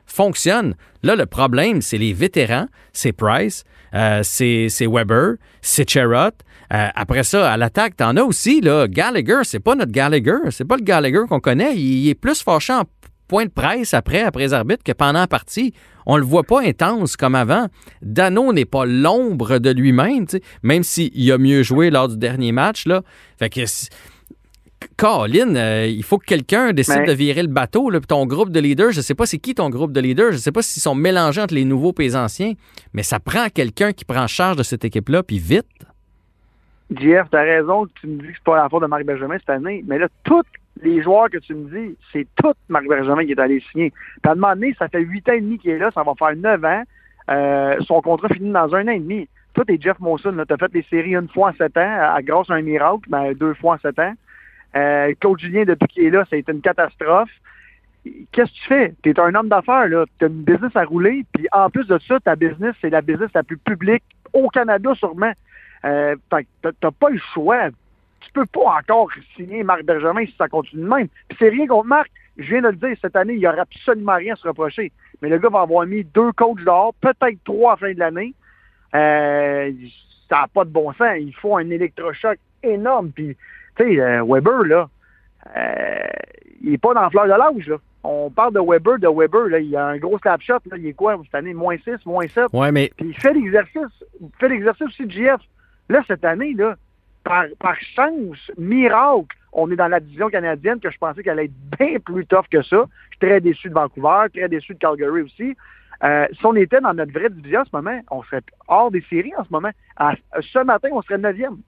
fonctionnent. 0.04 0.74
Là, 1.02 1.16
le 1.16 1.24
problème, 1.24 1.80
c'est 1.80 1.98
les 1.98 2.12
vétérans. 2.12 2.66
C'est 2.92 3.12
Price, 3.12 3.64
euh, 3.94 4.20
c'est 4.22 4.68
Weber, 4.86 5.36
c'est 5.62 5.88
Cherrott. 5.88 6.34
Euh, 6.72 6.88
après 6.94 7.22
ça, 7.22 7.52
à 7.52 7.56
l'attaque, 7.56 7.96
t'en 7.96 8.16
as 8.16 8.22
aussi, 8.22 8.60
là, 8.60 8.88
Gallagher, 8.88 9.40
c'est 9.42 9.60
pas 9.60 9.74
notre 9.74 9.92
Gallagher, 9.92 10.38
c'est 10.50 10.64
pas 10.64 10.76
le 10.76 10.82
Gallagher 10.82 11.22
qu'on 11.28 11.40
connaît. 11.40 11.76
Il, 11.76 12.08
est 12.08 12.14
plus 12.14 12.42
fâché 12.42 12.72
en 12.72 12.84
point 13.28 13.44
de 13.44 13.50
presse 13.50 13.94
après, 13.94 14.22
après 14.22 14.44
les 14.44 14.52
arbitres, 14.54 14.82
que 14.82 14.92
pendant 14.92 15.20
la 15.20 15.26
partie. 15.26 15.74
On 16.06 16.16
le 16.16 16.24
voit 16.24 16.42
pas 16.42 16.60
intense 16.62 17.16
comme 17.16 17.34
avant. 17.34 17.66
Dano 18.00 18.52
n'est 18.52 18.64
pas 18.64 18.84
l'ombre 18.86 19.58
de 19.58 19.70
lui-même, 19.70 20.26
même 20.62 20.82
s'il 20.82 21.30
a 21.30 21.38
mieux 21.38 21.62
joué 21.62 21.90
lors 21.90 22.08
du 22.08 22.16
dernier 22.16 22.52
match. 22.52 22.86
Là. 22.86 23.02
Fait 23.38 23.48
que 23.48 23.60
Colin, 24.96 25.54
euh, 25.54 25.86
il 25.86 26.02
faut 26.02 26.18
que 26.18 26.24
quelqu'un 26.24 26.72
décide 26.72 27.06
de 27.06 27.12
virer 27.12 27.42
le 27.42 27.48
bateau. 27.48 27.90
Là, 27.90 28.00
ton 28.00 28.26
groupe 28.26 28.50
de 28.50 28.60
leaders, 28.60 28.92
je 28.92 28.98
ne 28.98 29.02
sais 29.02 29.14
pas 29.14 29.26
c'est 29.26 29.38
qui 29.38 29.54
ton 29.54 29.70
groupe 29.70 29.92
de 29.92 30.00
leaders, 30.00 30.32
je 30.32 30.36
ne 30.36 30.40
sais 30.40 30.52
pas 30.52 30.62
s'ils 30.62 30.82
sont 30.82 30.94
mélangés 30.94 31.40
entre 31.40 31.54
les 31.54 31.64
nouveaux 31.64 31.94
et 31.98 32.02
les 32.02 32.16
anciens, 32.16 32.54
mais 32.92 33.02
ça 33.02 33.20
prend 33.20 33.48
quelqu'un 33.48 33.92
qui 33.92 34.04
prend 34.04 34.26
charge 34.26 34.56
de 34.56 34.62
cette 34.62 34.84
équipe-là, 34.84 35.22
puis 35.22 35.38
vite. 35.38 35.66
JF, 36.96 37.30
tu 37.30 37.36
as 37.36 37.42
raison 37.42 37.86
tu 38.00 38.06
me 38.06 38.20
dis 38.22 38.28
que 38.28 38.34
c'est 38.34 38.44
pas 38.44 38.56
la 38.56 38.68
faute 38.68 38.82
de 38.82 38.86
Marc 38.86 39.04
Benjamin 39.04 39.38
cette 39.38 39.50
année, 39.50 39.84
mais 39.86 39.98
là, 39.98 40.08
tous 40.24 40.44
les 40.82 41.02
joueurs 41.02 41.30
que 41.30 41.38
tu 41.38 41.54
me 41.54 41.68
dis, 41.70 41.96
c'est 42.12 42.26
tout 42.36 42.54
Marc 42.68 42.86
Benjamin 42.86 43.24
qui 43.24 43.32
est 43.32 43.38
allé 43.38 43.62
signer. 43.70 43.92
Moment 44.24 44.54
donné, 44.54 44.74
ça 44.78 44.88
fait 44.88 45.00
huit 45.00 45.28
ans 45.28 45.32
et 45.32 45.40
demi 45.40 45.58
qu'il 45.58 45.70
est 45.70 45.78
là, 45.78 45.90
ça 45.94 46.02
va 46.02 46.14
faire 46.18 46.34
neuf 46.36 46.64
ans. 46.64 46.82
Euh, 47.30 47.76
son 47.82 48.00
contrat 48.00 48.28
finit 48.28 48.50
dans 48.50 48.74
un 48.74 48.88
an 48.88 48.92
et 48.92 48.98
demi. 48.98 49.28
Toi, 49.54 49.64
t'es 49.64 49.78
Jeff 49.80 49.98
Monson, 50.00 50.34
tu 50.46 50.52
as 50.52 50.56
fait 50.56 50.72
les 50.72 50.82
séries 50.88 51.14
une 51.14 51.28
fois 51.28 51.50
en 51.50 51.54
sept 51.54 51.76
ans, 51.76 52.14
à, 52.14 52.20
grâce 52.22 52.50
à 52.50 52.54
un 52.54 52.62
miracle, 52.62 53.08
mais 53.08 53.34
deux 53.34 53.54
fois 53.54 53.74
en 53.74 53.78
sept 53.78 53.98
ans. 53.98 54.14
Euh, 54.74 55.12
Claude 55.20 55.38
Julien, 55.38 55.64
depuis 55.64 55.88
qu'il 55.88 56.04
est 56.04 56.10
là, 56.10 56.24
ça 56.28 56.36
a 56.36 56.38
été 56.38 56.52
une 56.52 56.62
catastrophe. 56.62 57.30
qu'est-ce 58.32 58.50
que 58.50 58.56
tu 58.56 58.66
fais? 58.66 58.94
Tu 59.02 59.10
es 59.10 59.20
un 59.20 59.34
homme 59.34 59.48
d'affaires, 59.48 59.88
là. 59.88 60.04
Tu 60.18 60.24
as 60.24 60.28
une 60.28 60.42
business 60.42 60.74
à 60.74 60.84
rouler, 60.84 61.24
puis 61.34 61.46
en 61.52 61.68
plus 61.68 61.86
de 61.86 61.98
ça, 62.08 62.18
ta 62.20 62.34
business, 62.34 62.74
c'est 62.80 62.90
la 62.90 63.02
business 63.02 63.30
la 63.34 63.42
plus 63.42 63.58
publique 63.58 64.04
au 64.32 64.48
Canada, 64.48 64.94
sûrement. 64.94 65.32
Euh, 65.84 66.16
t'as 66.30 66.90
pas 66.90 67.10
le 67.10 67.20
choix. 67.32 67.70
Tu 68.20 68.32
peux 68.32 68.46
pas 68.46 68.78
encore 68.78 69.08
signer 69.36 69.62
Marc 69.64 69.82
Bergevin 69.82 70.24
si 70.26 70.34
ça 70.38 70.48
continue 70.48 70.82
de 70.82 70.88
même. 70.88 71.08
Puis 71.28 71.38
c'est 71.40 71.48
rien 71.48 71.66
contre 71.66 71.88
Marc. 71.88 72.10
Je 72.38 72.44
viens 72.44 72.62
de 72.62 72.68
le 72.68 72.76
dire, 72.76 72.96
cette 73.00 73.16
année, 73.16 73.34
il 73.34 73.40
n'y 73.40 73.46
aura 73.46 73.62
absolument 73.62 74.16
rien 74.16 74.34
à 74.34 74.36
se 74.36 74.48
reprocher. 74.48 74.90
Mais 75.20 75.28
le 75.28 75.38
gars 75.38 75.50
va 75.50 75.60
avoir 75.60 75.86
mis 75.86 76.04
deux 76.04 76.32
coachs 76.32 76.64
dehors, 76.64 76.94
peut-être 77.00 77.38
trois 77.44 77.72
à 77.72 77.74
la 77.74 77.76
fin 77.76 77.94
de 77.94 77.98
l'année. 77.98 78.34
Euh, 78.94 79.72
ça 80.28 80.42
n'a 80.42 80.48
pas 80.48 80.64
de 80.64 80.70
bon 80.70 80.92
sens. 80.94 81.16
Il 81.18 81.34
faut 81.34 81.56
un 81.56 81.68
électrochoc 81.68 82.38
énorme. 82.62 83.10
Puis, 83.10 83.36
tu 83.76 83.84
sais, 83.84 84.00
euh, 84.00 84.24
Weber, 84.24 84.64
là, 84.64 84.88
euh, 85.56 86.08
il 86.62 86.70
n'est 86.70 86.78
pas 86.78 86.94
dans 86.94 87.02
la 87.02 87.10
fleur 87.10 87.24
de 87.24 87.30
l'âge, 87.30 87.68
là. 87.68 87.76
On 88.04 88.30
parle 88.30 88.54
de 88.54 88.60
Weber, 88.60 88.98
de 88.98 89.06
Weber, 89.06 89.48
là, 89.48 89.60
il 89.60 89.76
a 89.76 89.86
un 89.86 89.98
gros 89.98 90.18
snapshot, 90.18 90.58
là, 90.70 90.76
il 90.76 90.86
est 90.88 90.92
quoi 90.92 91.16
cette 91.24 91.34
année? 91.36 91.54
Moins 91.54 91.76
6, 91.84 92.04
moins 92.04 92.26
7. 92.26 92.46
Ouais, 92.52 92.72
mais... 92.72 92.90
Puis 92.96 93.06
il 93.10 93.14
fait 93.14 93.32
l'exercice, 93.32 94.04
fait 94.40 94.48
l'exercice 94.48 94.88
aussi 94.88 95.06
de 95.06 95.10
GF. 95.12 95.40
Là, 95.88 96.02
cette 96.06 96.24
année, 96.24 96.54
là, 96.54 96.76
par, 97.24 97.44
par 97.58 97.76
chance, 97.94 98.50
miracle, 98.58 99.36
on 99.52 99.70
est 99.70 99.76
dans 99.76 99.88
la 99.88 100.00
division 100.00 100.28
canadienne 100.28 100.80
que 100.80 100.90
je 100.90 100.98
pensais 100.98 101.22
qu'elle 101.22 101.38
allait 101.38 101.44
être 101.44 101.78
bien 101.78 101.98
plus 101.98 102.26
tough 102.26 102.46
que 102.50 102.62
ça. 102.62 102.84
Je 103.10 103.16
suis 103.16 103.18
très 103.20 103.40
déçu 103.40 103.68
de 103.68 103.74
Vancouver, 103.74 104.26
très 104.34 104.48
déçu 104.48 104.74
de 104.74 104.78
Calgary 104.78 105.22
aussi. 105.22 105.56
Euh, 106.02 106.26
si 106.32 106.44
on 106.44 106.54
était 106.54 106.80
dans 106.80 106.94
notre 106.94 107.12
vraie 107.12 107.30
division 107.30 107.60
en 107.60 107.64
ce 107.64 107.70
moment, 107.72 108.00
on 108.10 108.22
serait 108.24 108.42
hors 108.66 108.90
des 108.90 109.04
séries 109.08 109.32
en 109.36 109.44
ce 109.44 109.50
moment. 109.50 109.70
ce 110.40 110.64
matin, 110.64 110.88
on 110.92 111.02
serait 111.02 111.18
neuvième. 111.18 111.58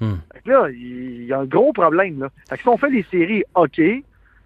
Hmm. 0.00 0.16
Là, 0.44 0.68
il 0.70 1.24
y 1.24 1.32
a 1.32 1.40
un 1.40 1.44
gros 1.44 1.72
problème. 1.72 2.20
Là. 2.20 2.28
Fait 2.48 2.56
que 2.56 2.62
si 2.62 2.68
on 2.68 2.76
fait 2.76 2.90
les 2.90 3.04
séries, 3.10 3.42
OK, 3.54 3.80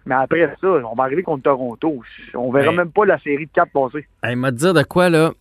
mais 0.05 0.15
après 0.15 0.55
ça, 0.59 0.67
on 0.67 0.95
va 0.95 1.03
arriver 1.03 1.23
contre 1.23 1.43
Toronto. 1.43 2.01
On 2.33 2.51
verra 2.51 2.71
même 2.71 2.91
pas 2.91 3.05
la 3.05 3.19
série 3.19 3.45
de 3.45 3.51
quatre 3.51 3.71
passer. 3.71 4.07
Il 4.23 4.37
m'a 4.37 4.51
dire 4.51 4.73
de 4.73 4.83
quoi, 4.83 5.09
là? 5.09 5.31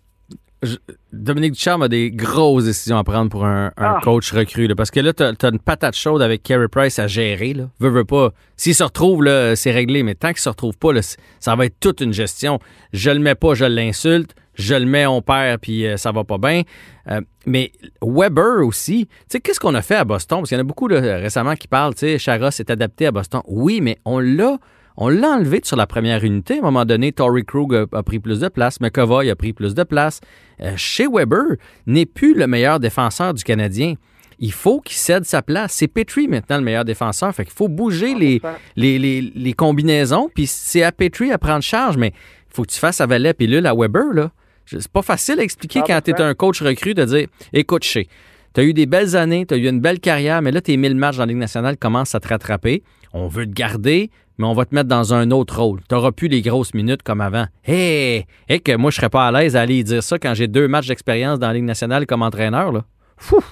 Dominique 1.12 1.52
Ducharme 1.52 1.82
a 1.82 1.88
des 1.88 2.10
grosses 2.10 2.64
décisions 2.64 2.98
à 2.98 3.04
prendre 3.04 3.30
pour 3.30 3.44
un, 3.44 3.72
ah. 3.76 4.00
coach 4.02 4.32
recru. 4.32 4.68
parce 4.74 4.90
que 4.90 5.00
là, 5.00 5.12
tu 5.12 5.22
as, 5.22 5.48
une 5.48 5.58
patate 5.58 5.94
chaude 5.94 6.20
avec 6.20 6.42
Carey 6.42 6.68
Price 6.68 6.98
à 6.98 7.06
gérer. 7.06 7.54
Là. 7.54 7.68
Veux, 7.78 7.90
veux 7.90 8.04
pas. 8.04 8.32
S'il 8.56 8.74
se 8.74 8.82
retrouve, 8.82 9.22
là, 9.22 9.54
c'est 9.56 9.70
réglé. 9.70 10.02
Mais 10.02 10.14
tant 10.14 10.28
qu'il 10.28 10.40
se 10.40 10.48
retrouve 10.48 10.76
pas, 10.76 10.92
là, 10.92 11.00
ça 11.38 11.54
va 11.54 11.66
être 11.66 11.78
toute 11.80 12.00
une 12.00 12.12
gestion. 12.12 12.58
Je 12.92 13.10
le 13.10 13.20
mets 13.20 13.36
pas, 13.36 13.54
je 13.54 13.64
l'insulte. 13.64 14.34
Je 14.58 14.74
le 14.74 14.86
mets, 14.86 15.06
on 15.06 15.22
perd, 15.22 15.60
puis 15.60 15.86
euh, 15.86 15.96
ça 15.96 16.10
va 16.10 16.24
pas 16.24 16.36
bien. 16.36 16.62
Euh, 17.08 17.20
mais 17.46 17.70
Weber 18.02 18.66
aussi, 18.66 19.06
tu 19.06 19.14
sais, 19.28 19.40
qu'est-ce 19.40 19.60
qu'on 19.60 19.74
a 19.76 19.82
fait 19.82 19.94
à 19.94 20.04
Boston? 20.04 20.38
Parce 20.40 20.48
qu'il 20.48 20.58
y 20.58 20.60
en 20.60 20.64
a 20.64 20.66
beaucoup 20.66 20.88
récemment 20.88 21.54
qui 21.54 21.68
parlent, 21.68 21.94
tu 21.94 22.00
sais, 22.00 22.18
Charos 22.18 22.48
est 22.48 22.68
adapté 22.68 23.06
à 23.06 23.12
Boston. 23.12 23.40
Oui, 23.46 23.80
mais 23.80 23.98
on 24.04 24.18
l'a 24.18 24.58
on 25.00 25.08
l'a 25.08 25.30
enlevé 25.30 25.60
sur 25.62 25.76
la 25.76 25.86
première 25.86 26.24
unité. 26.24 26.54
À 26.54 26.58
un 26.58 26.62
moment 26.62 26.84
donné, 26.84 27.12
Tory 27.12 27.44
Krug 27.44 27.86
a, 27.92 28.02
pris 28.02 28.18
plus 28.18 28.40
de 28.40 28.48
place, 28.48 28.80
McAvoy 28.80 29.30
a 29.30 29.36
pris 29.36 29.52
plus 29.52 29.74
de 29.74 29.84
place. 29.84 30.20
Euh, 30.60 30.72
chez 30.76 31.06
Weber 31.06 31.56
n'est 31.86 32.04
plus 32.04 32.34
le 32.34 32.48
meilleur 32.48 32.80
défenseur 32.80 33.32
du 33.32 33.44
Canadien. 33.44 33.94
Il 34.40 34.50
faut 34.50 34.80
qu'il 34.80 34.96
cède 34.96 35.24
sa 35.24 35.40
place. 35.40 35.72
C'est 35.72 35.86
Petrie 35.86 36.26
maintenant 36.26 36.58
le 36.58 36.64
meilleur 36.64 36.84
défenseur. 36.84 37.32
Fait 37.32 37.44
qu'il 37.44 37.54
faut 37.54 37.68
bouger 37.68 38.14
les, 38.14 38.40
les, 38.76 39.52
combinaisons. 39.52 40.30
Puis 40.34 40.48
c'est 40.48 40.82
à 40.82 40.90
Petrie 40.90 41.30
à 41.30 41.38
prendre 41.38 41.62
charge, 41.62 41.96
mais 41.96 42.08
il 42.08 42.54
faut 42.54 42.62
que 42.62 42.72
tu 42.72 42.78
fasses 42.78 43.00
à 43.00 43.06
Valet 43.06 43.34
pilule 43.34 43.66
à 43.66 43.74
Weber. 43.74 44.12
Là. 44.12 44.32
C'est 44.66 44.88
pas 44.88 45.02
facile 45.02 45.38
à 45.38 45.44
expliquer 45.44 45.80
quand 45.86 46.00
tu 46.00 46.10
es 46.10 46.20
un 46.20 46.34
coach 46.34 46.60
recru 46.60 46.94
de 46.94 47.04
dire 47.04 47.28
Écoute, 47.52 47.84
chez, 47.84 48.08
tu 48.52 48.60
as 48.60 48.64
eu 48.64 48.74
des 48.74 48.86
belles 48.86 49.14
années, 49.14 49.46
tu 49.46 49.54
as 49.54 49.58
eu 49.58 49.68
une 49.68 49.80
belle 49.80 50.00
carrière, 50.00 50.42
mais 50.42 50.50
là, 50.50 50.60
tes 50.60 50.76
1000 50.76 50.96
matchs 50.96 51.16
dans 51.16 51.22
la 51.22 51.26
Ligue 51.26 51.36
nationale 51.36 51.76
commencent 51.76 52.16
à 52.16 52.20
te 52.20 52.28
rattraper. 52.28 52.82
On 53.12 53.28
veut 53.28 53.46
te 53.46 53.52
garder, 53.52 54.10
mais 54.38 54.46
on 54.46 54.54
va 54.54 54.64
te 54.64 54.74
mettre 54.74 54.88
dans 54.88 55.12
un 55.14 55.30
autre 55.30 55.60
rôle. 55.60 55.80
Tu 55.88 55.94
n'auras 55.94 56.12
plus 56.12 56.28
les 56.28 56.42
grosses 56.42 56.74
minutes 56.74 57.02
comme 57.02 57.20
avant. 57.20 57.46
Hé! 57.66 58.26
Hey, 58.48 58.60
que 58.60 58.76
moi, 58.76 58.90
je 58.90 58.96
serais 58.96 59.08
pas 59.08 59.26
à 59.26 59.32
l'aise 59.32 59.56
à 59.56 59.62
aller 59.62 59.82
dire 59.82 60.02
ça 60.02 60.18
quand 60.18 60.34
j'ai 60.34 60.46
deux 60.46 60.68
matchs 60.68 60.88
d'expérience 60.88 61.38
dans 61.38 61.48
la 61.48 61.54
Ligue 61.54 61.64
nationale 61.64 62.06
comme 62.06 62.22
entraîneur. 62.22 62.72
Là. 62.72 62.84
Fou! 63.16 63.42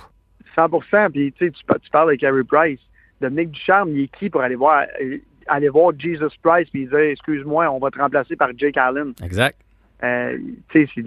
100% 0.56 1.10
Puis 1.10 1.32
tu, 1.32 1.52
tu 1.52 1.90
parles 1.90 2.12
de 2.12 2.16
Carey 2.16 2.42
Price. 2.44 2.80
Dominique 3.20 3.50
Ducharme, 3.50 3.90
il 3.90 4.04
est 4.04 4.16
qui 4.16 4.30
pour 4.30 4.42
aller 4.42 4.54
voir, 4.54 4.84
euh, 5.02 5.18
aller 5.46 5.68
voir 5.68 5.92
Jesus 5.98 6.36
Price 6.42 6.68
et 6.74 6.86
dire 6.86 6.98
Excuse-moi, 6.98 7.70
on 7.70 7.78
va 7.78 7.90
te 7.90 7.98
remplacer 7.98 8.36
par 8.36 8.50
Jake 8.56 8.76
Allen? 8.76 9.12
Exact. 9.22 9.58
Euh, 10.04 10.38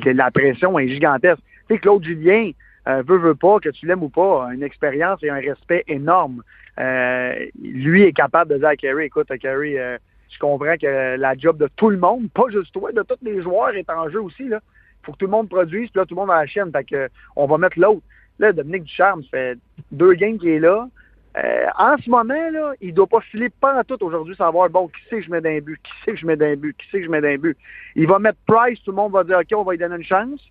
la 0.05 0.31
pression 0.31 0.77
est 0.79 0.87
gigantesque. 0.87 1.41
Tu 1.67 1.75
sais, 1.75 1.79
Claude 1.79 2.03
Julien, 2.03 2.51
euh, 2.87 3.03
veut, 3.05 3.17
veut 3.17 3.35
pas, 3.35 3.59
que 3.59 3.69
tu 3.69 3.85
l'aimes 3.85 4.03
ou 4.03 4.09
pas, 4.09 4.49
une 4.53 4.63
expérience 4.63 5.21
et 5.23 5.29
un 5.29 5.39
respect 5.39 5.83
énorme. 5.87 6.43
Euh, 6.79 7.33
lui 7.61 8.03
est 8.03 8.13
capable 8.13 8.51
de 8.51 8.57
dire 8.57 8.69
à 8.69 8.75
Kerry, 8.75 9.05
écoute, 9.05 9.27
Kerry, 9.39 9.77
euh, 9.77 9.97
je 10.29 10.39
comprends 10.39 10.77
que 10.77 11.17
la 11.17 11.35
job 11.35 11.57
de 11.57 11.69
tout 11.75 11.89
le 11.89 11.97
monde, 11.97 12.29
pas 12.31 12.49
juste 12.49 12.71
toi, 12.71 12.91
de 12.91 13.03
tous 13.03 13.17
les 13.21 13.41
joueurs 13.41 13.75
est 13.75 13.89
en 13.89 14.09
jeu 14.09 14.21
aussi. 14.21 14.43
Il 14.43 14.59
faut 15.03 15.11
que 15.11 15.17
tout 15.17 15.25
le 15.25 15.31
monde 15.31 15.49
produise, 15.49 15.89
puis 15.89 15.99
là, 15.99 16.05
tout 16.05 16.15
le 16.15 16.21
monde 16.21 16.31
a 16.31 16.41
la 16.41 16.47
chaîne. 16.47 16.71
Fait 16.71 17.11
on 17.35 17.47
va 17.47 17.57
mettre 17.57 17.79
l'autre. 17.79 18.01
Là, 18.37 18.53
Dominique 18.53 18.83
Ducharme, 18.83 19.23
ça 19.23 19.29
fait 19.31 19.57
deux 19.91 20.13
games 20.13 20.37
qu'il 20.37 20.49
est 20.49 20.59
là. 20.59 20.87
Euh, 21.37 21.65
en 21.77 21.95
ce 21.97 22.09
moment, 22.09 22.49
là, 22.51 22.73
il 22.81 22.93
doit 22.93 23.07
pas 23.07 23.21
filer 23.21 23.49
pas 23.49 23.83
tout 23.83 24.03
aujourd'hui 24.03 24.35
savoir, 24.35 24.69
bon, 24.69 24.87
qui 24.87 25.01
c'est 25.09 25.17
que 25.17 25.21
je 25.23 25.29
mets 25.29 25.41
d'un 25.41 25.59
but, 25.59 25.79
qui 25.83 25.91
c'est 26.03 26.11
que 26.11 26.17
je 26.17 26.25
mets 26.25 26.35
d'un 26.35 26.55
but, 26.55 26.75
qui 26.77 26.87
c'est 26.91 26.99
que 26.99 27.05
je 27.05 27.11
mets 27.11 27.21
d'un 27.21 27.37
but. 27.37 27.57
Il 27.95 28.07
va 28.07 28.17
mettre 28.17 28.39
Price, 28.47 28.81
tout 28.83 28.91
le 28.91 28.97
monde 28.97 29.13
va 29.13 29.23
dire, 29.23 29.37
OK, 29.37 29.47
on 29.55 29.63
va 29.63 29.73
lui 29.73 29.77
donner 29.77 29.97
une 29.97 30.03
chance, 30.03 30.41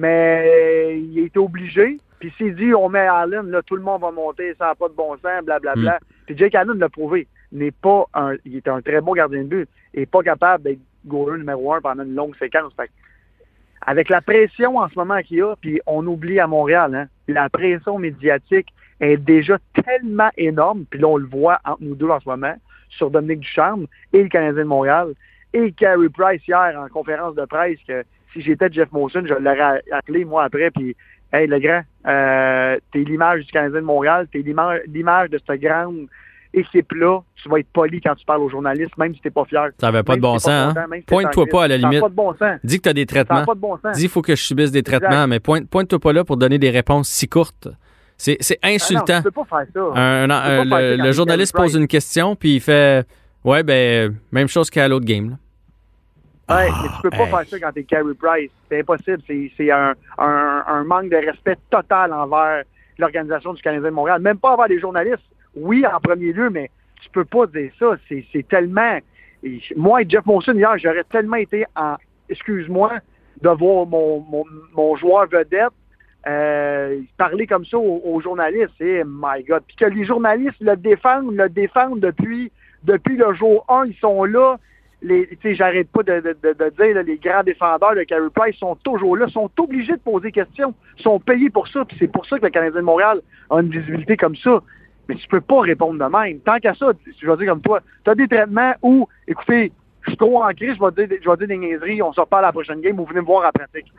mais 0.00 0.98
il 0.98 1.18
est 1.18 1.36
obligé. 1.36 1.98
Puis 2.20 2.32
s'il 2.38 2.54
dit 2.54 2.74
on 2.74 2.88
met 2.88 3.06
Allen, 3.06 3.50
là, 3.50 3.60
tout 3.62 3.76
le 3.76 3.82
monde 3.82 4.00
va 4.00 4.10
monter, 4.10 4.54
ça 4.58 4.68
n'a 4.68 4.74
pas 4.74 4.88
de 4.88 4.94
bon 4.94 5.12
sens, 5.16 5.44
blablabla. 5.44 5.74
Bla, 5.74 5.74
bla. 5.74 5.94
Mm. 5.96 6.24
Puis 6.26 6.38
Jake 6.38 6.54
Allen 6.54 6.78
l'a 6.78 6.88
prouvé. 6.88 7.28
N'est 7.52 7.70
pas 7.70 8.06
un, 8.14 8.34
il 8.44 8.56
est 8.56 8.68
un 8.68 8.80
très 8.80 9.00
bon 9.00 9.12
gardien 9.12 9.42
de 9.42 9.48
but. 9.48 9.68
Il 9.92 10.00
n'est 10.00 10.06
pas 10.06 10.22
capable 10.22 10.64
d'être 10.64 10.80
goaler 11.04 11.38
numéro 11.38 11.74
un 11.74 11.80
pendant 11.80 12.04
une 12.04 12.14
longue 12.14 12.36
séquence. 12.36 12.72
avec 13.86 14.08
la 14.08 14.20
pression 14.20 14.78
en 14.78 14.88
ce 14.88 14.94
moment 14.98 15.20
qu'il 15.20 15.38
y 15.38 15.42
a, 15.42 15.54
puis 15.60 15.80
on 15.86 16.06
oublie 16.06 16.40
à 16.40 16.46
Montréal, 16.46 16.94
hein, 16.94 17.06
la 17.28 17.48
pression 17.48 17.98
médiatique 17.98 18.68
est 19.00 19.16
déjà 19.16 19.58
tellement 19.84 20.30
énorme, 20.36 20.84
puis 20.88 21.00
là 21.00 21.08
on 21.08 21.16
le 21.16 21.26
voit 21.26 21.58
entre 21.64 21.82
nous 21.82 21.94
deux 21.94 22.08
en 22.08 22.20
ce 22.20 22.28
moment, 22.28 22.54
sur 22.90 23.10
Dominique 23.10 23.40
Ducharme 23.40 23.86
et 24.12 24.22
le 24.22 24.28
Canadien 24.28 24.62
de 24.62 24.68
Montréal, 24.68 25.14
et 25.52 25.72
Carey 25.72 26.08
Price 26.10 26.46
hier 26.46 26.78
en 26.78 26.88
conférence 26.88 27.34
de 27.34 27.44
presse 27.44 27.78
que 27.86 28.04
si 28.32 28.40
j'étais 28.40 28.70
Jeff 28.70 28.90
Molson, 28.92 29.22
je 29.24 29.34
l'aurais 29.34 29.82
appelé 29.92 30.24
moi 30.24 30.44
après, 30.44 30.70
puis 30.70 30.96
Hey, 31.32 31.46
le 31.46 31.60
grand, 31.60 31.82
euh, 32.08 32.76
t'es 32.92 33.00
l'image 33.00 33.44
du 33.44 33.52
Canadien 33.52 33.80
de 33.80 33.84
Montréal, 33.84 34.26
t'es 34.32 34.42
l'image 34.42 35.30
de 35.30 35.38
cette 35.46 35.60
grande 35.60 36.06
équipe-là. 36.52 37.20
Tu 37.36 37.48
vas 37.48 37.60
être 37.60 37.68
poli 37.72 38.00
quand 38.00 38.16
tu 38.16 38.24
parles 38.24 38.40
aux 38.40 38.48
journalistes, 38.48 38.98
même 38.98 39.14
si 39.14 39.20
t'es 39.20 39.30
pas 39.30 39.44
fier. 39.44 39.68
Ça 39.80 39.92
n'avait 39.92 40.02
pas 40.02 40.16
de 40.16 40.20
bon 40.20 40.40
sens, 40.40 40.76
hein? 40.76 40.86
Pointe-toi 41.06 41.46
pas 41.46 41.64
à 41.64 41.68
la 41.68 41.76
limite. 41.76 41.98
Ça 41.98 42.00
pas 42.00 42.08
de 42.08 42.14
bon 42.14 42.34
sens. 42.34 42.58
Dis 42.64 42.78
que 42.78 42.82
t'as 42.82 42.92
des 42.92 43.06
traitements. 43.06 43.44
Pas 43.44 43.54
de 43.54 43.60
bon 43.60 43.78
sens. 43.78 43.94
Dis 43.94 44.02
qu'il 44.02 44.10
faut 44.10 44.22
que 44.22 44.34
je 44.34 44.42
subisse 44.42 44.72
des 44.72 44.82
traitements, 44.82 45.28
mais 45.28 45.38
pointe-toi 45.38 46.00
pas 46.00 46.12
là 46.12 46.24
pour 46.24 46.36
donner 46.36 46.58
des 46.58 46.70
réponses 46.70 47.08
si 47.08 47.28
courtes. 47.28 47.68
C'est 48.16 48.58
insultant. 48.62 49.04
Ah 49.08 49.12
non, 49.12 49.18
tu 49.18 49.22
peux 49.22 49.44
pas 49.44 49.64
faire 49.64 49.66
ça. 49.72 50.96
le, 50.96 51.12
journaliste 51.12 51.54
pose 51.54 51.76
une 51.76 51.86
question, 51.86 52.34
puis 52.34 52.56
il 52.56 52.60
fait 52.60 53.06
Ouais, 53.42 53.62
ben, 53.62 54.18
même 54.32 54.48
chose 54.48 54.68
qu'à 54.68 54.86
l'autre 54.86 55.06
game. 55.06 55.30
Là. 55.30 55.36
Ouais, 56.50 56.68
mais 56.82 56.88
tu 56.88 57.02
peux 57.02 57.10
pas 57.10 57.26
faire 57.26 57.48
ça 57.48 57.60
quand 57.60 57.72
t'es 57.72 57.84
Carey 57.84 58.14
Price. 58.18 58.50
C'est 58.68 58.80
impossible. 58.80 59.22
C'est 59.26 59.70
un, 59.70 59.94
un, 60.18 60.84
manque 60.84 61.08
de 61.08 61.16
respect 61.16 61.56
total 61.70 62.12
envers 62.12 62.64
l'organisation 62.98 63.52
du 63.52 63.62
Canadien 63.62 63.88
de 63.88 63.94
Montréal. 63.94 64.20
Même 64.20 64.38
pas 64.38 64.54
envers 64.54 64.66
les 64.66 64.80
journalistes. 64.80 65.22
Oui, 65.54 65.84
en 65.86 66.00
premier 66.00 66.32
lieu, 66.32 66.50
mais 66.50 66.70
tu 67.02 67.08
peux 67.10 67.24
pas 67.24 67.46
dire 67.46 67.70
ça. 67.78 67.96
C'est 68.08 68.48
tellement... 68.48 68.98
moi 69.76 70.02
et 70.02 70.08
Jeff 70.08 70.26
Monson, 70.26 70.54
hier, 70.54 70.76
j'aurais 70.78 71.04
tellement 71.04 71.36
été 71.36 71.64
en... 71.76 71.96
Excuse-moi 72.28 72.94
de 73.40 73.48
voir 73.48 73.86
mon, 73.86 74.20
mon, 74.20 74.44
mon 74.74 74.96
joueur 74.96 75.26
vedette 75.26 75.72
euh, 76.26 77.00
parler 77.16 77.46
comme 77.46 77.64
ça 77.64 77.78
aux, 77.78 78.20
journalistes. 78.20 78.80
Et 78.80 79.02
my 79.04 79.42
God. 79.44 79.62
Puis 79.66 79.76
que 79.76 79.86
les 79.86 80.04
journalistes 80.04 80.60
le 80.60 80.76
défendent, 80.76 81.34
le 81.34 81.48
défendent 81.48 82.00
depuis, 82.00 82.50
depuis 82.84 83.16
le 83.16 83.32
jour 83.34 83.64
1. 83.68 83.86
Ils 83.86 83.96
sont 83.96 84.24
là 84.24 84.56
j'arrête 85.02 85.88
pas 85.90 86.02
de, 86.02 86.20
dire, 86.20 87.02
les 87.02 87.16
grands 87.18 87.42
défendeurs 87.42 87.94
de 87.94 88.02
Carey 88.04 88.28
Price 88.34 88.56
sont 88.56 88.76
toujours 88.76 89.16
là, 89.16 89.28
sont 89.28 89.50
obligés 89.58 89.92
de 89.92 89.98
poser 89.98 90.28
des 90.28 90.32
questions, 90.32 90.74
sont 90.98 91.18
payés 91.18 91.50
pour 91.50 91.68
ça, 91.68 91.84
puis 91.84 91.96
c'est 91.98 92.10
pour 92.10 92.26
ça 92.26 92.38
que 92.38 92.44
le 92.44 92.50
Canadien 92.50 92.80
de 92.80 92.84
Montréal 92.84 93.20
a 93.50 93.60
une 93.60 93.70
visibilité 93.70 94.16
comme 94.16 94.36
ça. 94.36 94.60
Mais 95.08 95.16
tu 95.16 95.26
peux 95.26 95.40
pas 95.40 95.62
répondre 95.62 95.98
de 95.98 96.10
même. 96.10 96.38
Tant 96.40 96.58
qu'à 96.58 96.74
ça, 96.74 96.92
je 97.20 97.26
vais 97.26 97.36
dire 97.38 97.46
comme 97.46 97.62
toi, 97.62 97.80
tu 98.04 98.10
as 98.10 98.14
des 98.14 98.28
traitements 98.28 98.74
où, 98.82 99.08
écoutez, 99.26 99.72
je 100.02 100.10
suis 100.10 100.16
trop 100.16 100.42
en 100.42 100.48
crise, 100.50 100.76
je 100.78 100.84
vais 100.84 101.06
dire, 101.06 101.18
je 101.22 101.30
vais 101.30 101.36
dire 101.36 101.48
des 101.48 101.56
niaiseries, 101.56 102.02
on 102.02 102.12
sort 102.12 102.28
pas 102.28 102.38
à 102.38 102.42
la 102.42 102.52
prochaine 102.52 102.80
game, 102.80 102.96
vous 102.96 103.06
venez 103.06 103.20
me 103.20 103.26
voir 103.26 103.48
en 103.48 103.50
pratique. 103.50 103.92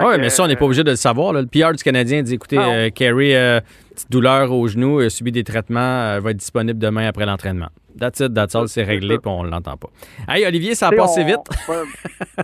Oui, 0.00 0.14
mais 0.18 0.30
ça, 0.30 0.44
on 0.44 0.46
n'est 0.48 0.56
pas 0.56 0.64
obligé 0.64 0.82
de 0.82 0.90
le 0.90 0.96
savoir. 0.96 1.32
Le 1.32 1.46
PR 1.46 1.72
du 1.72 1.82
Canadien 1.82 2.22
dit 2.22 2.34
écoutez, 2.34 2.58
euh, 2.58 2.90
Carey, 2.90 3.36
euh, 3.36 3.60
petite 3.94 4.10
douleur 4.10 4.50
au 4.52 4.66
genou, 4.66 4.98
a 4.98 5.08
subi 5.10 5.30
des 5.30 5.44
traitements, 5.44 6.18
va 6.18 6.30
être 6.30 6.36
disponible 6.36 6.78
demain 6.78 7.06
après 7.06 7.24
l'entraînement. 7.26 7.68
That's 7.98 8.20
it, 8.20 8.34
that's 8.34 8.54
all, 8.54 8.68
c'est 8.68 8.82
réglé, 8.82 9.18
puis 9.18 9.30
on 9.30 9.42
l'entend 9.44 9.76
pas. 9.76 9.88
Hey, 10.28 10.46
Olivier, 10.46 10.74
ça 10.74 10.88
a 10.88 10.92
passé 10.92 11.24
vite. 11.24 11.40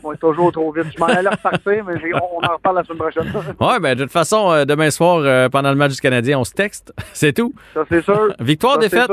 on 0.04 0.12
est 0.12 0.16
toujours 0.16 0.52
trop 0.52 0.72
vite. 0.72 0.86
Je 0.94 1.00
m'en 1.00 1.06
allais 1.06 1.28
repartir, 1.28 1.84
mais 1.84 1.94
on 2.14 2.44
en 2.44 2.52
reparle 2.54 2.76
la 2.76 2.84
semaine 2.84 2.98
prochaine. 2.98 3.32
oui, 3.60 3.80
ben, 3.80 3.94
de 3.94 4.04
toute 4.04 4.12
façon, 4.12 4.50
euh, 4.50 4.64
demain 4.64 4.90
soir, 4.90 5.18
euh, 5.18 5.48
pendant 5.48 5.70
le 5.70 5.76
match 5.76 5.94
du 5.94 6.00
Canadien, 6.00 6.38
on 6.38 6.44
se 6.44 6.52
texte. 6.52 6.92
C'est 7.12 7.32
tout. 7.32 7.54
Ça, 7.74 7.84
c'est 7.88 8.02
sûr. 8.02 8.34
Victoire, 8.40 8.78
défaite? 8.78 9.10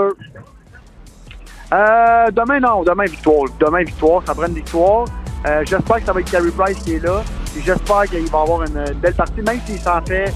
Euh, 1.73 2.27
demain, 2.31 2.59
non. 2.59 2.83
Demain, 2.83 3.05
victoire. 3.05 3.45
Demain, 3.59 3.83
victoire. 3.83 4.21
Ça 4.25 4.33
prend 4.33 4.47
une 4.47 4.53
victoire. 4.53 5.05
Euh, 5.47 5.63
j'espère 5.65 5.97
que 5.97 6.05
ça 6.05 6.13
va 6.13 6.19
être 6.21 6.31
Carey 6.31 6.51
Price 6.55 6.77
qui 6.79 6.95
est 6.95 7.03
là. 7.03 7.23
J'espère 7.63 8.03
qu'il 8.03 8.27
va 8.29 8.41
avoir 8.41 8.63
une, 8.63 8.93
belle 8.95 9.13
partie, 9.13 9.41
même 9.41 9.59
s'il 9.65 9.79
s'en 9.79 10.01
fait 10.01 10.33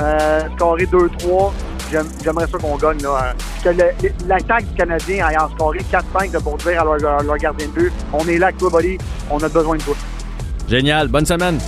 euh, 0.00 0.40
scorer 0.56 0.84
2-3. 0.84 1.52
J'aimerais 1.90 2.46
ça 2.46 2.58
qu'on 2.58 2.76
gagne. 2.76 3.00
Là, 3.02 3.34
que 3.62 3.70
l'attaque 4.26 4.66
du 4.66 4.74
Canadien 4.74 5.28
en 5.40 5.48
scorer 5.50 5.84
4-5 5.90 6.40
pour 6.42 6.56
dire 6.58 6.80
à 6.80 6.84
leur, 6.84 7.22
leur, 7.22 7.36
gardien 7.36 7.66
de 7.66 7.72
but 7.72 7.92
on 8.12 8.26
est 8.26 8.38
là 8.38 8.46
avec 8.46 8.58
toi, 8.58 8.70
buddy. 8.70 8.98
On 9.30 9.38
a 9.38 9.48
besoin 9.48 9.76
de 9.76 9.82
toi. 9.82 9.94
Génial. 10.68 11.08
Bonne 11.08 11.26
semaine. 11.26 11.58